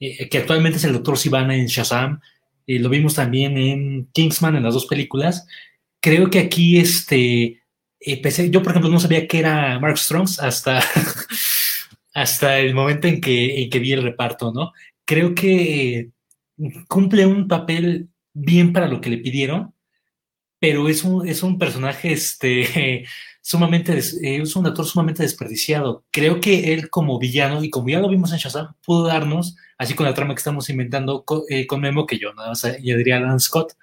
[0.01, 2.21] eh, que actualmente es el doctor Sivana en Shazam,
[2.67, 5.47] lo vimos también en Kingsman en las dos películas.
[6.01, 7.62] Creo que aquí, este,
[8.01, 10.81] eh, yo por ejemplo no sabía que era Mark Strongs hasta,
[12.17, 14.73] hasta el momento en que, en que vi el reparto, ¿no?
[15.05, 16.12] Creo que
[16.89, 19.75] cumple un papel bien para lo que le pidieron,
[20.59, 23.05] pero es un, es un personaje este,
[23.43, 26.07] sumamente, es un actor sumamente desperdiciado.
[26.11, 29.93] Creo que él como villano, y como ya lo vimos en Shazam, pudo darnos, así
[29.93, 32.97] con la trama que estamos inventando con, eh, con Memo, que yo nada más ya
[32.97, 33.75] diría Alan Scott,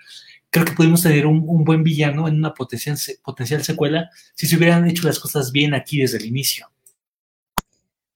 [0.49, 4.55] creo que pudimos tener un, un, buen villano en una potencial, potencial secuela si se
[4.57, 6.73] hubieran hecho las cosas bien aquí desde el inicio.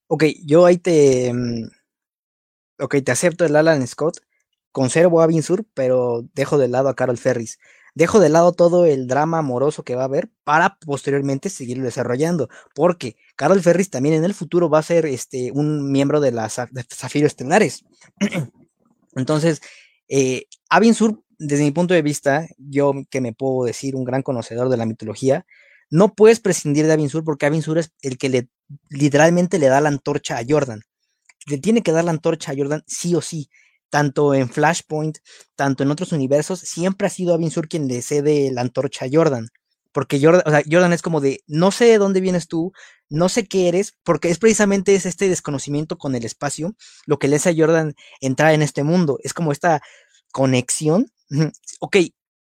[0.07, 1.33] Ok, yo ahí te.
[2.79, 4.19] Ok, te acepto el Alan Scott.
[4.71, 7.57] Conservo a Vinsur, pero dejo de lado a Carol Ferris.
[7.95, 12.47] Dejo de lado todo el drama amoroso que va a haber para posteriormente seguirlo desarrollando.
[12.75, 16.61] Porque Carol Ferris también en el futuro va a ser este, un miembro de las
[16.93, 17.83] Zafiro Estelares.
[19.15, 19.61] Entonces,
[20.09, 24.69] eh, Avinsur, desde mi punto de vista, yo que me puedo decir un gran conocedor
[24.69, 25.45] de la mitología,
[25.89, 28.49] no puedes prescindir de Avinsur porque Avinsur es el que le
[28.89, 30.81] literalmente le da la antorcha a Jordan.
[31.45, 33.49] Le tiene que dar la antorcha a Jordan sí o sí.
[33.89, 35.19] Tanto en Flashpoint,
[35.55, 39.47] tanto en otros universos, siempre ha sido Avinsur quien le cede la antorcha a Jordan.
[39.93, 42.71] Porque Jordan es como de, no sé de dónde vienes tú,
[43.09, 47.27] no sé qué eres, porque es precisamente es este desconocimiento con el espacio lo que
[47.27, 49.17] le hace a Jordan entrar en este mundo.
[49.23, 49.81] Es como esta
[50.31, 51.11] conexión.
[51.79, 51.97] Ok,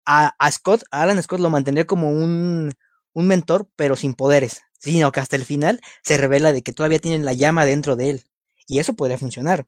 [0.06, 2.72] a, a Scott, a Alan Scott lo mantendría como un,
[3.14, 7.00] un mentor, pero sin poderes, sino que hasta el final se revela de que todavía
[7.00, 8.24] tienen la llama dentro de él.
[8.68, 9.68] Y eso podría funcionar.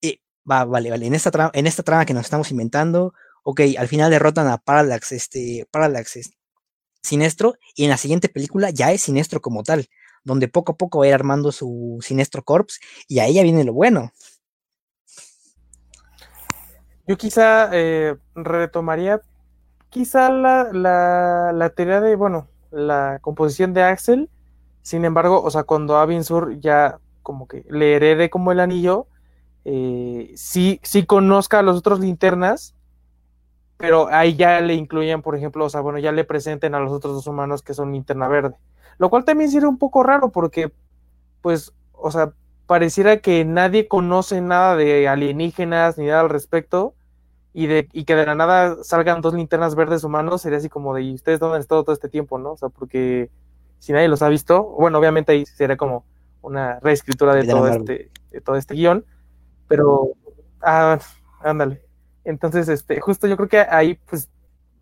[0.00, 0.20] Y
[0.50, 1.06] va, vale, vale.
[1.06, 3.14] En esta, trama, en esta trama que nos estamos inventando,
[3.44, 6.32] ok, al final derrotan a Parallax, este, Parallax es
[7.02, 9.88] Sinestro, y en la siguiente película ya es Sinestro como tal,
[10.24, 14.12] donde poco a poco va armando su Sinestro Corps, y ahí ya viene lo bueno.
[17.06, 19.20] Yo quizá eh, retomaría
[19.90, 24.30] quizá la, la, la teoría de, bueno, la composición de Axel.
[24.82, 29.06] Sin embargo, o sea, cuando Avinsur ya como que le herede como el anillo,
[29.64, 32.74] eh, sí, sí conozca a los otros linternas,
[33.76, 36.92] pero ahí ya le incluyen, por ejemplo, o sea, bueno, ya le presenten a los
[36.92, 38.56] otros dos humanos que son linterna verde.
[38.98, 40.72] Lo cual también sería un poco raro porque,
[41.40, 42.32] pues, o sea,
[42.66, 46.94] pareciera que nadie conoce nada de alienígenas ni nada al respecto
[47.54, 50.94] y, de, y que de la nada salgan dos linternas verdes humanos, sería así como
[50.94, 52.52] de, ¿y ustedes dónde han estado todo este tiempo, no?
[52.52, 53.30] O sea, porque
[53.78, 56.04] si nadie los ha visto, bueno, obviamente ahí sería como
[56.40, 59.04] una reescritura de, todo este, de todo este guion,
[59.68, 60.12] pero,
[60.62, 60.98] ah,
[61.40, 61.82] ándale.
[62.24, 64.30] Entonces, este, justo yo creo que ahí, pues,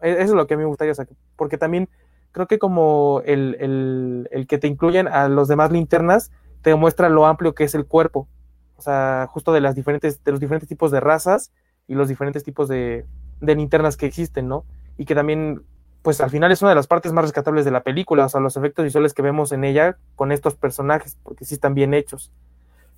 [0.01, 1.07] eso es lo que a mí me gustaría, o sea,
[1.37, 1.89] porque también
[2.33, 6.31] creo que como el, el, el que te incluyen a los demás linternas,
[6.63, 8.29] te muestra lo amplio que es el cuerpo,
[8.77, 11.53] o sea, justo de las diferentes, de los diferentes tipos de razas,
[11.91, 13.05] y los diferentes tipos de,
[13.41, 14.65] de, linternas que existen, ¿no?
[14.97, 15.65] Y que también,
[16.03, 18.41] pues al final es una de las partes más rescatables de la película, o sea,
[18.41, 22.31] los efectos visuales que vemos en ella con estos personajes, porque sí están bien hechos.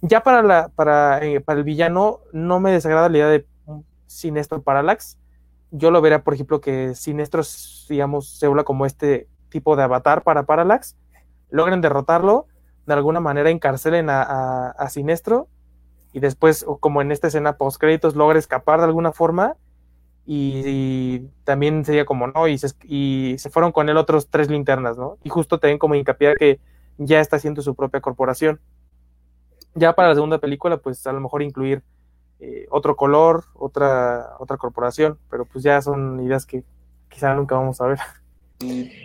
[0.03, 3.47] Ya para, la, para, eh, para el villano, no me desagrada la idea de
[4.09, 5.16] Sinestro Parallax.
[5.70, 7.43] Yo lo vería, por ejemplo, que Sinestro,
[7.88, 10.97] digamos, se habla como este tipo de avatar para Parallax,
[11.49, 12.47] logren derrotarlo,
[12.84, 15.49] de alguna manera encarcelen a, a, a Sinestro
[16.12, 19.56] y después, como en esta escena post créditos, logra escapar de alguna forma
[20.26, 22.46] y, también sería como, ¿no?
[22.48, 25.18] Y se, y se, fueron con él otros tres linternas, ¿no?
[25.24, 26.60] Y justo también como hincapié que
[26.98, 28.60] ya está haciendo su propia corporación.
[29.74, 31.82] Ya para la segunda película, pues a lo mejor incluir
[32.40, 36.64] eh, otro color, otra, otra corporación, pero pues ya son ideas que
[37.08, 37.98] quizá nunca vamos a ver.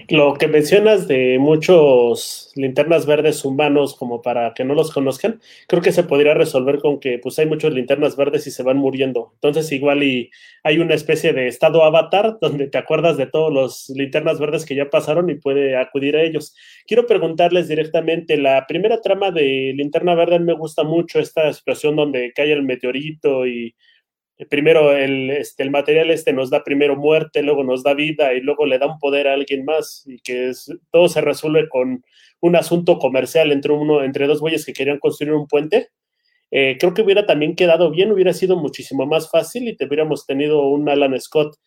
[0.10, 5.82] Lo que mencionas de muchos linternas verdes humanos como para que no los conozcan, creo
[5.82, 9.32] que se podría resolver con que pues hay muchos linternas verdes y se van muriendo.
[9.34, 10.32] Entonces igual y
[10.64, 14.76] hay una especie de estado avatar donde te acuerdas de todos los linternas verdes que
[14.76, 16.56] ya pasaron y puede acudir a ellos.
[16.86, 22.32] Quiero preguntarles directamente, la primera trama de Linterna Verde me gusta mucho esta situación donde
[22.34, 23.76] cae el meteorito y
[24.46, 28.42] primero el, este, el material este nos da primero muerte, luego nos da vida y
[28.42, 30.52] luego le da un poder a alguien más y que
[30.92, 32.04] todo se resuelve con
[32.40, 35.90] un asunto comercial entre, uno, entre dos güeyes que querían construir un puente.
[36.52, 40.26] Eh, creo que hubiera también quedado bien, hubiera sido muchísimo más fácil y te hubiéramos
[40.26, 41.58] tenido un Alan Scott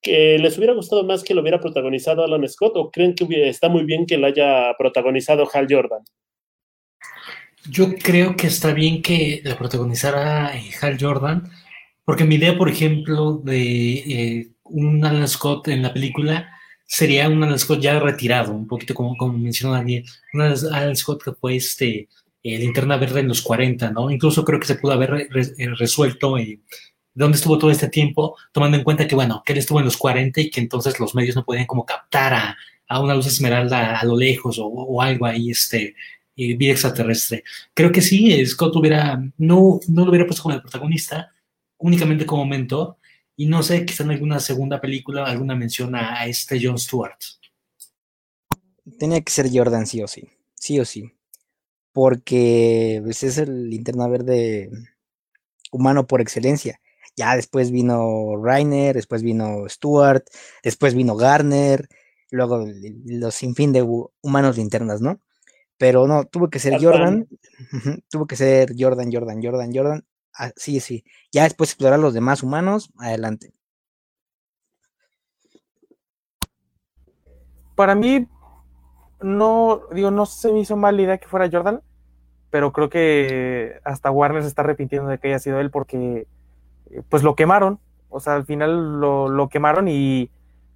[0.00, 3.68] que les hubiera gustado más que lo hubiera protagonizado Alan Scott o creen que está
[3.68, 6.02] muy bien que lo haya protagonizado Hal Jordan.
[7.70, 11.44] Yo creo que está bien que lo protagonizara eh, Hal Jordan
[12.04, 16.50] porque mi idea, por ejemplo, de eh, un Alan Scott en la película
[16.86, 21.22] sería un Alan Scott ya retirado, un poquito como, como mencionó Daniel, un Alan Scott
[21.24, 22.08] que fue este,
[22.44, 24.10] eh, linterna verde en los 40, ¿no?
[24.10, 26.60] Incluso creo que se pudo haber eh, resuelto eh,
[27.14, 29.96] dónde estuvo todo este tiempo, tomando en cuenta que, bueno, que él estuvo en los
[29.96, 32.56] 40 y que entonces los medios no podían como captar a,
[32.88, 35.94] a una luz esmeralda a lo lejos o, o algo ahí, este,
[36.34, 37.44] vida extraterrestre.
[37.74, 41.30] Creo que sí, Scott hubiera, no, no lo hubiera puesto como el protagonista,
[41.82, 42.96] únicamente como mentor.
[43.36, 47.18] Y no sé, quizá en alguna segunda película alguna mención a, este John Stewart.
[48.98, 51.12] Tenía que ser Jordan sí o sí, sí o sí.
[51.92, 54.70] Porque pues, es el linterna verde
[55.70, 56.80] humano por excelencia.
[57.16, 60.24] Ya después vino Rainer, después vino Stewart,
[60.62, 61.88] después vino Garner,
[62.30, 62.66] luego
[63.04, 63.82] los sinfín de
[64.22, 65.20] humanos linternas, ¿no?
[65.76, 67.28] Pero no, tuvo que ser Jordan,
[68.10, 70.04] tuvo que ser Jordan, Jordan, Jordan, Jordan,
[70.56, 71.04] sí, sí.
[71.30, 73.52] Ya después explorar los demás humanos, adelante.
[77.74, 78.28] Para mí,
[79.20, 81.82] no, digo, no se me hizo mal la idea que fuera Jordan,
[82.50, 86.26] pero creo que hasta Warner se está arrepintiendo de que haya sido él porque
[86.90, 87.80] eh, pues lo quemaron,
[88.10, 90.30] o sea, al final lo, lo quemaron y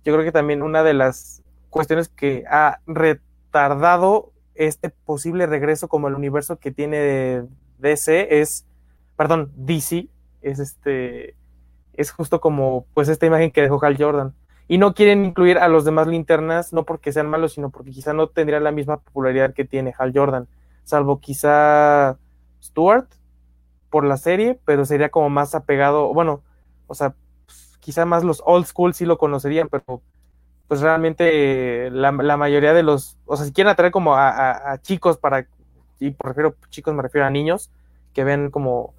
[0.05, 6.09] yo creo que también una de las cuestiones que ha retardado este posible regreso como
[6.09, 7.45] el universo que tiene
[7.79, 8.65] DC es
[9.17, 10.09] perdón, DC,
[10.43, 11.35] es este,
[11.95, 14.35] es justo como, pues esta imagen que dejó Hal Jordan.
[14.69, 18.13] Y no quieren incluir a los demás linternas, no porque sean malos, sino porque quizá
[18.13, 20.49] no tendrían la misma popularidad que tiene Hal Jordan,
[20.83, 22.19] salvo quizá
[22.63, 23.09] Stuart
[23.91, 26.43] por la serie, pero sería como más apegado, bueno,
[26.89, 27.15] o sea,
[27.81, 30.03] quizá más los old school sí lo conocerían, pero
[30.67, 35.17] pues realmente la, mayoría de los, o sea, si quieren atraer como a, a chicos
[35.17, 35.47] para,
[36.01, 37.71] y por refiero chicos me refiero a niños,
[38.13, 38.96] que ven como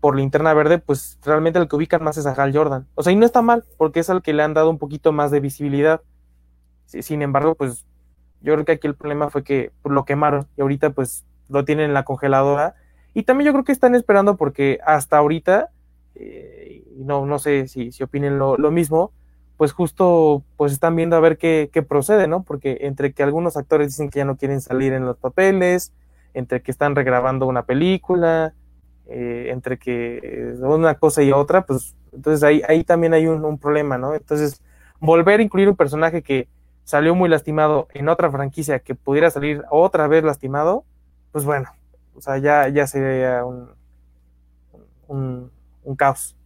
[0.00, 2.86] por linterna verde, pues realmente el que ubican más es a Hal Jordan.
[2.94, 5.12] O sea, y no está mal, porque es al que le han dado un poquito
[5.12, 6.00] más de visibilidad.
[6.86, 7.84] Sin embargo, pues
[8.40, 11.64] yo creo que aquí el problema fue que pues, lo quemaron y ahorita pues lo
[11.64, 12.74] tienen en la congeladora.
[13.14, 15.70] Y también yo creo que están esperando porque hasta ahorita,
[16.14, 19.12] eh, no, no sé si, opinen lo, mismo,
[19.56, 22.42] pues justo pues están viendo a ver qué, qué procede, ¿no?
[22.42, 25.92] Porque entre que algunos actores dicen que ya no quieren salir en los papeles,
[26.32, 28.54] entre que están regrabando una película,
[29.12, 33.98] eh, entre que una cosa y otra, pues entonces ahí, ahí también hay un, problema,
[33.98, 34.14] ¿no?
[34.14, 34.62] Entonces,
[35.00, 36.48] volver a incluir un personaje que
[36.84, 40.84] salió muy lastimado en otra franquicia que pudiera salir otra vez lastimado,
[41.30, 41.70] pues bueno,
[42.14, 43.70] o sea, ya, ya sería un,
[45.08, 45.50] un,
[45.84, 46.36] un caos.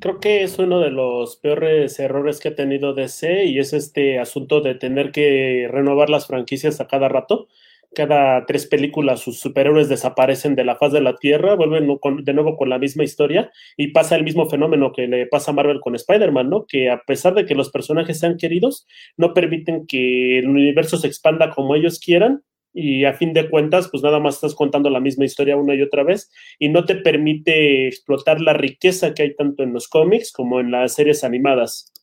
[0.00, 4.18] Creo que es uno de los peores errores que ha tenido DC y es este
[4.18, 7.48] asunto de tener que renovar las franquicias a cada rato
[7.94, 11.88] cada tres películas sus superhéroes desaparecen de la faz de la Tierra, vuelven
[12.22, 15.54] de nuevo con la misma historia y pasa el mismo fenómeno que le pasa a
[15.54, 16.66] Marvel con Spider-Man, ¿no?
[16.66, 18.86] Que a pesar de que los personajes sean queridos,
[19.16, 22.42] no permiten que el universo se expanda como ellos quieran
[22.74, 25.82] y a fin de cuentas, pues nada más estás contando la misma historia una y
[25.82, 30.32] otra vez y no te permite explotar la riqueza que hay tanto en los cómics
[30.32, 31.93] como en las series animadas.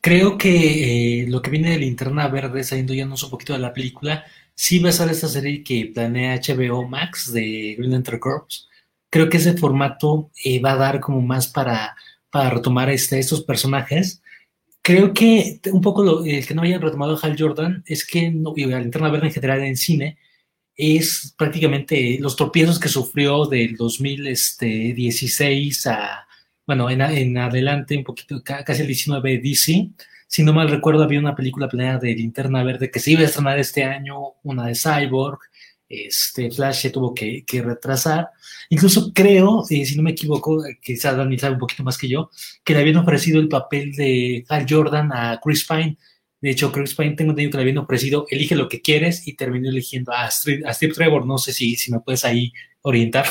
[0.00, 3.74] Creo que eh, lo que viene de Linterna Verde, saliendo ya un poquito de la
[3.74, 4.24] película,
[4.54, 8.68] sí va a ser esta serie que planea HBO Max de Green Lantern Corps.
[9.10, 11.96] Creo que ese formato eh, va a dar como más para,
[12.30, 14.22] para retomar este, estos personajes.
[14.82, 18.54] Creo que un poco lo, el que no hayan retomado Hal Jordan es que no,
[18.56, 20.18] y la Linterna Verde en general en cine
[20.76, 26.26] es prácticamente los tropiezos que sufrió del 2016 este, a
[26.70, 29.90] bueno, en, adelante, un poquito, casi el 19 DC.
[30.28, 33.24] Si no mal recuerdo, había una película planeada de Linterna Verde que se iba a
[33.24, 34.14] estrenar este año,
[34.44, 35.40] una de Cyborg,
[35.88, 38.28] este Flash se tuvo que, retrasar.
[38.68, 42.30] Incluso creo, eh, si no me equivoco, quizás Dani sabe un poquito más que yo,
[42.62, 45.98] que le habían ofrecido el papel de Hal Jordan a Chris Pine.
[46.40, 49.34] De hecho, Chris Pine tengo entendido que le habían ofrecido, elige lo que quieres y
[49.34, 51.26] terminó eligiendo a, Steve, Trevor.
[51.26, 52.52] No sé si, si me puedes ahí
[52.82, 53.26] orientar.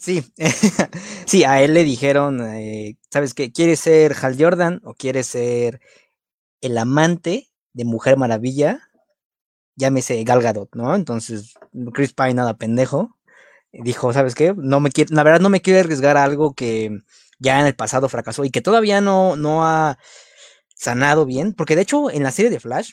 [0.00, 0.22] Sí,
[1.26, 3.52] sí, a él le dijeron, eh, ¿sabes qué?
[3.52, 5.80] ¿Quieres ser Hal Jordan o quieres ser
[6.60, 8.80] el amante de Mujer Maravilla?
[9.76, 10.94] Llámese Gal Gadot, ¿no?
[10.94, 11.54] Entonces,
[11.94, 13.16] Chris Pine, nada pendejo,
[13.72, 14.54] dijo, ¿sabes qué?
[14.56, 16.90] No me quiero, la verdad no me quiero arriesgar a algo que
[17.38, 19.98] ya en el pasado fracasó y que todavía no, no ha
[20.74, 22.92] sanado bien, porque de hecho en la serie de Flash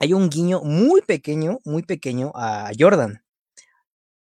[0.00, 3.24] hay un guiño muy pequeño, muy pequeño a Jordan.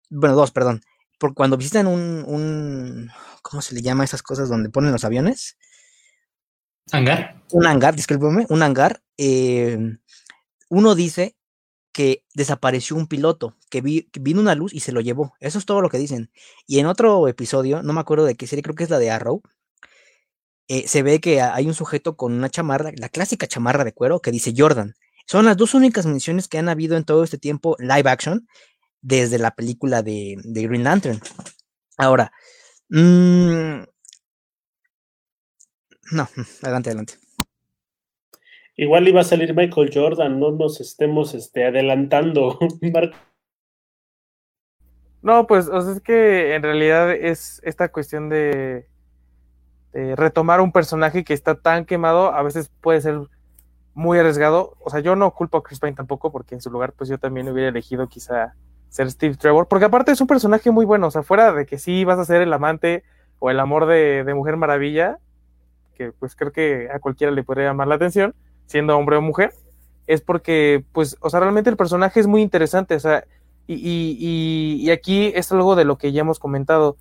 [0.10, 0.82] Bueno, dos, perdón
[1.22, 3.11] por cuando visitan un, un,
[3.43, 5.55] ¿cómo se le llama esas cosas donde ponen los aviones?
[6.91, 7.39] Hangar.
[7.51, 9.03] Un hangar, discúlpeme, un hangar.
[9.17, 9.78] Eh,
[10.69, 11.36] uno dice
[11.91, 13.82] que desapareció un piloto, que,
[14.19, 15.36] vino una luz y se lo llevó.
[15.39, 16.32] Eso es todo lo que dicen.
[16.65, 19.11] Y en otro episodio, no me acuerdo de qué serie, creo que es la de
[19.11, 19.43] Arrow,
[20.69, 24.22] eh, se ve que hay un sujeto con una chamarra, la clásica chamarra de cuero,
[24.22, 24.95] que dice Jordan.
[25.28, 28.47] Son las dos únicas menciones que han habido en todo este tiempo live action
[29.02, 31.20] desde la película de, Green Lantern.
[31.97, 32.32] Ahora,
[32.89, 33.84] mm,
[36.12, 36.28] no,
[36.62, 37.14] adelante, adelante.
[38.78, 42.58] Igual iba a salir Michael Jordan, no nos estemos este, adelantando,
[45.22, 48.88] No, pues es que en realidad es esta cuestión de,
[49.93, 53.20] de, retomar un personaje que está tan quemado, a veces puede ser
[53.93, 54.76] muy arriesgado.
[54.80, 57.20] O sea, yo no culpo a Chris Pine tampoco, porque en su lugar, pues yo
[57.20, 58.56] también hubiera elegido quizá
[58.92, 61.80] ser Steve Trevor, porque aparte es un personaje muy bueno, o sea, fuera de que
[61.80, 63.04] sí vas a ser el amante
[63.39, 65.18] o el amor de, Mujer Maravilla,
[65.96, 68.36] que pues creo que a cualquiera le podría llamar la atención,
[68.66, 69.54] siendo hombre o mujer,
[70.08, 73.24] es porque, pues, o sea, realmente el personaje es muy interesante, o sea,
[73.66, 76.98] y, y, y aquí es algo de lo que ya hemos comentado,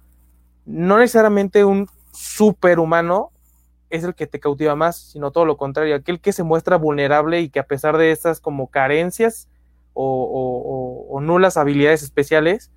[0.64, 3.32] no necesariamente un superhumano
[3.88, 7.40] es el que te cautiva más, sino todo lo contrario, aquel que se muestra vulnerable
[7.40, 9.48] y que a pesar de estas como carencias,
[9.94, 12.70] o, nulas habilidades especiales,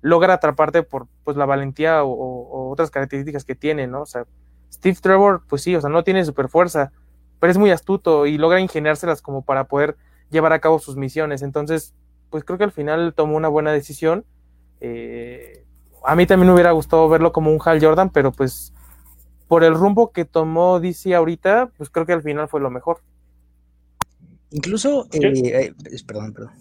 [0.00, 4.02] logra atraparte por pues la valentía o, otras características que tiene, ¿no?
[4.02, 4.24] O sea,
[4.72, 6.92] Steve Trevor, pues sí, o sea, no tiene super fuerza,
[7.38, 9.96] pero es muy astuto y logra ingeniárselas como para poder
[10.30, 11.42] llevar a cabo sus misiones.
[11.42, 11.94] Entonces,
[12.30, 14.24] pues creo que al final tomó una buena decisión.
[14.80, 15.64] Eh,
[16.04, 18.74] a mí también me hubiera gustado verlo como un Hal Jordan, pero pues
[19.48, 23.00] por el rumbo que tomó DC ahorita, pues creo que al final fue lo mejor.
[24.54, 25.74] Incluso, eh, eh,
[26.06, 26.52] perdón, perdón.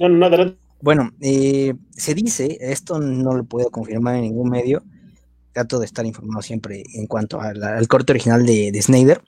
[0.00, 4.82] No, no, Bueno, eh, se dice, esto no lo puedo confirmar en ningún medio,
[5.52, 9.22] trato de estar informado siempre en cuanto al, corte original de, Snyder,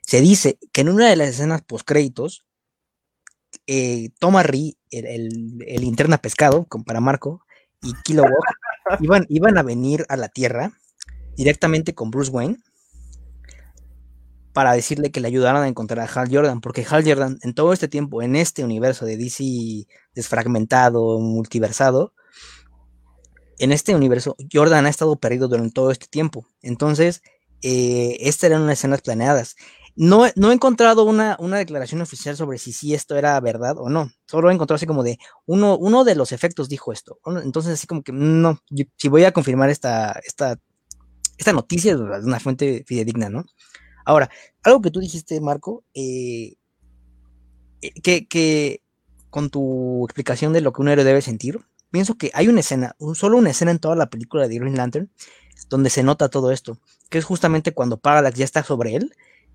[0.00, 2.46] se dice que en una de las escenas post-créditos,
[3.66, 5.04] eh, Toma Ri, el,
[5.66, 7.44] el, linterna pescado, con para Marco,
[7.82, 8.32] y Kilowog,
[9.00, 10.72] iban, iban a venir a la Tierra
[11.36, 12.56] directamente con Bruce Wayne
[14.52, 17.72] para decirle que le ayudaran a encontrar a Hal Jordan, porque Hal Jordan en todo
[17.72, 22.12] este tiempo, en este universo de DC desfragmentado, multiversado,
[23.58, 26.46] en este universo Jordan ha estado perdido durante todo este tiempo.
[26.62, 27.22] Entonces,
[27.62, 29.56] eh, estas eran unas escenas planeadas.
[29.94, 33.90] No, no he encontrado una, una, declaración oficial sobre si, si esto era verdad o
[33.90, 34.10] no.
[34.26, 37.18] Solo he encontrado así como de uno, uno de los efectos dijo esto.
[37.44, 38.58] Entonces, así como que no,
[38.96, 40.56] si voy a confirmar esta, esta,
[41.36, 43.44] esta noticia de una fuente fidedigna, ¿no?
[44.04, 44.30] Ahora,
[44.62, 46.54] algo que tú dijiste, Marco, eh,
[47.82, 48.82] eh, que,
[49.30, 52.96] con tu explicación de lo que un héroe debe sentir, pienso que hay una escena,
[53.14, 55.10] solo una escena en toda la película de Green Lantern,
[55.68, 56.78] donde se nota todo esto,
[57.10, 59.14] que es justamente cuando Parallax ya está sobre él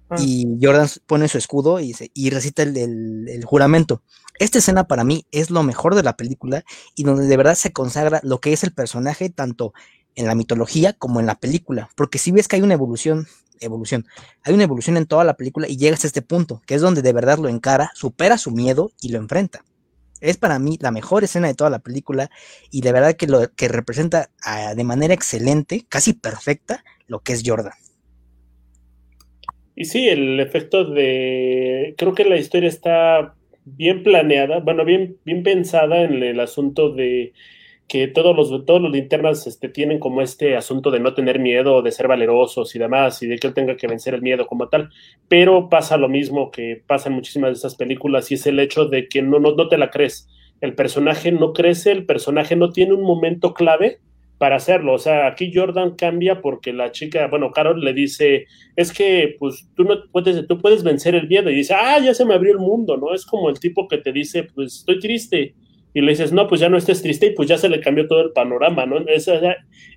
[0.10, 0.16] ah.
[0.20, 4.02] y Jordan pone su escudo y, y recita el, juramento.
[4.39, 6.64] Esta escena para mí es lo mejor de la película
[6.95, 9.74] y donde de verdad se consagra lo que es el personaje tanto
[10.16, 13.28] en la mitología como en la película, porque si ves que hay una evolución
[13.60, 14.05] evolución.
[14.43, 17.01] Hay una evolución en toda la película y llegas a este punto, que es donde
[17.01, 19.64] de verdad lo encara, supera su miedo y lo enfrenta.
[20.20, 22.30] Es para mí la mejor escena de toda la película
[22.72, 27.34] y de verdad que lo que representa ah, de manera excelente, casi perfecta, lo que
[27.34, 27.74] es Jordan.
[29.76, 31.93] Y sí, el efecto de.
[31.99, 37.34] Creo que la historia está bien planeada, bueno, bien, bien pensada en el asunto de
[37.88, 41.81] que todos los, todos los linternas este, tienen como este asunto de no tener miedo,
[41.81, 44.67] de ser valerosos y demás, y de que él tenga que vencer el miedo como
[44.67, 44.89] tal.
[45.27, 48.85] Pero pasa lo mismo que pasa en muchísimas de esas películas, y es el hecho
[48.85, 50.27] de que no, no, no te la crees.
[50.59, 53.99] El personaje no crece, el personaje no tiene un momento clave
[54.38, 54.93] para hacerlo.
[54.93, 59.69] O sea, aquí Jordan cambia porque la chica, bueno, Carol le dice, es que pues
[59.75, 62.51] tú no puedes, tú puedes vencer el miedo y dice, ah, ya se me abrió
[62.51, 63.13] el mundo, ¿no?
[63.13, 65.55] Es como el tipo que te dice, pues estoy triste.
[65.98, 68.08] Y le dices, no, pues ya no estés triste y pues ya se le cambió
[68.08, 69.00] todo el panorama, ¿no?
[69.08, 69.39] Ese,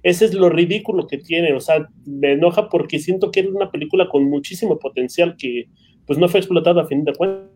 [0.03, 4.09] es lo ridículo que tiene, o sea, me enoja porque siento que es una película
[4.09, 5.67] con muchísimo potencial que
[6.07, 7.51] pues no fue explotado a fin de cuentas.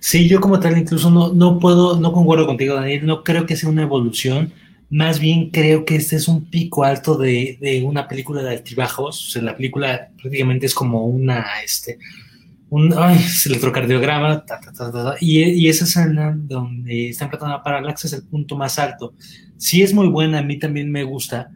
[0.00, 3.54] Sí, yo como tal incluso no, no puedo, no concuerdo contigo, Daniel, no creo que
[3.54, 4.52] sea una evolución
[4.90, 9.28] más bien creo que este es un pico alto de, una película de altibajos.
[9.28, 11.98] O sea, la película prácticamente es como una, este,
[12.72, 14.46] un ay, electrocardiograma,
[15.20, 19.12] y, y, esa escena donde está empezando a parallax es el punto más alto.
[19.58, 21.50] Sí es muy buena, a mí también me gusta,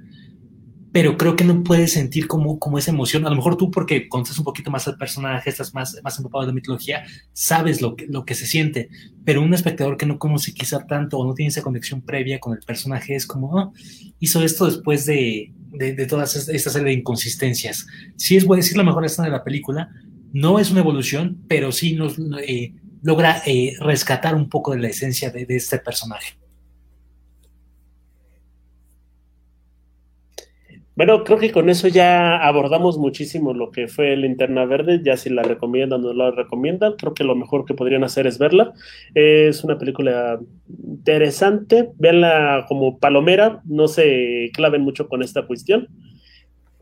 [0.93, 3.25] pero creo que no puedes sentir como, como esa emoción.
[3.25, 6.45] A lo mejor tú, porque conoces un poquito más al personaje, estás más, más empapado
[6.45, 7.03] de mitología,
[7.33, 8.91] sabes lo que, lo que se siente,
[9.25, 12.53] pero un espectador que no conoce quizá tanto o no tiene esa conexión previa con
[12.53, 13.73] el personaje es como, oh,
[14.21, 17.87] hizo esto después de, de, todas esta serie de inconsistencias.
[18.17, 19.89] Sí es, voy decir, la mejor escena de la película,
[20.37, 24.89] no es una evolución, pero sí nos eh, logra eh, rescatar un poco de la
[24.89, 26.35] esencia de, este personaje.
[30.95, 35.01] Bueno, creo que con eso ya abordamos muchísimo lo que fue Linterna Verde.
[35.03, 38.27] Ya si la recomiendan o no la recomiendan, creo que lo mejor que podrían hacer
[38.27, 38.75] es verla.
[39.15, 40.39] Es una película
[40.87, 41.93] interesante.
[41.97, 43.63] Véanla como palomera.
[43.65, 45.89] No se claven mucho con esta cuestión.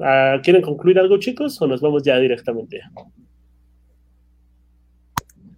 [0.00, 1.62] Ah, ¿Quieren concluir algo, chicos?
[1.62, 2.80] ¿O nos vamos ya directamente?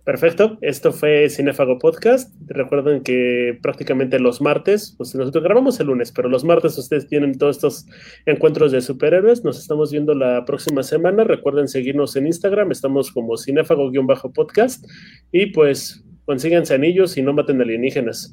[0.07, 2.33] Perfecto, esto fue Cinefago Podcast.
[2.47, 7.37] Recuerden que prácticamente los martes, pues nosotros grabamos el lunes, pero los martes ustedes tienen
[7.37, 7.87] todos estos
[8.25, 9.43] encuentros de superhéroes.
[9.43, 11.25] Nos estamos viendo la próxima semana.
[11.25, 14.87] Recuerden seguirnos en Instagram, estamos como Cinefago-podcast
[15.33, 18.33] y pues consíganse anillos y no maten alienígenas.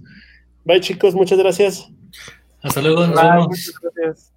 [0.65, 1.89] Bye chicos, muchas gracias.
[2.61, 4.29] Hasta luego, nos vemos.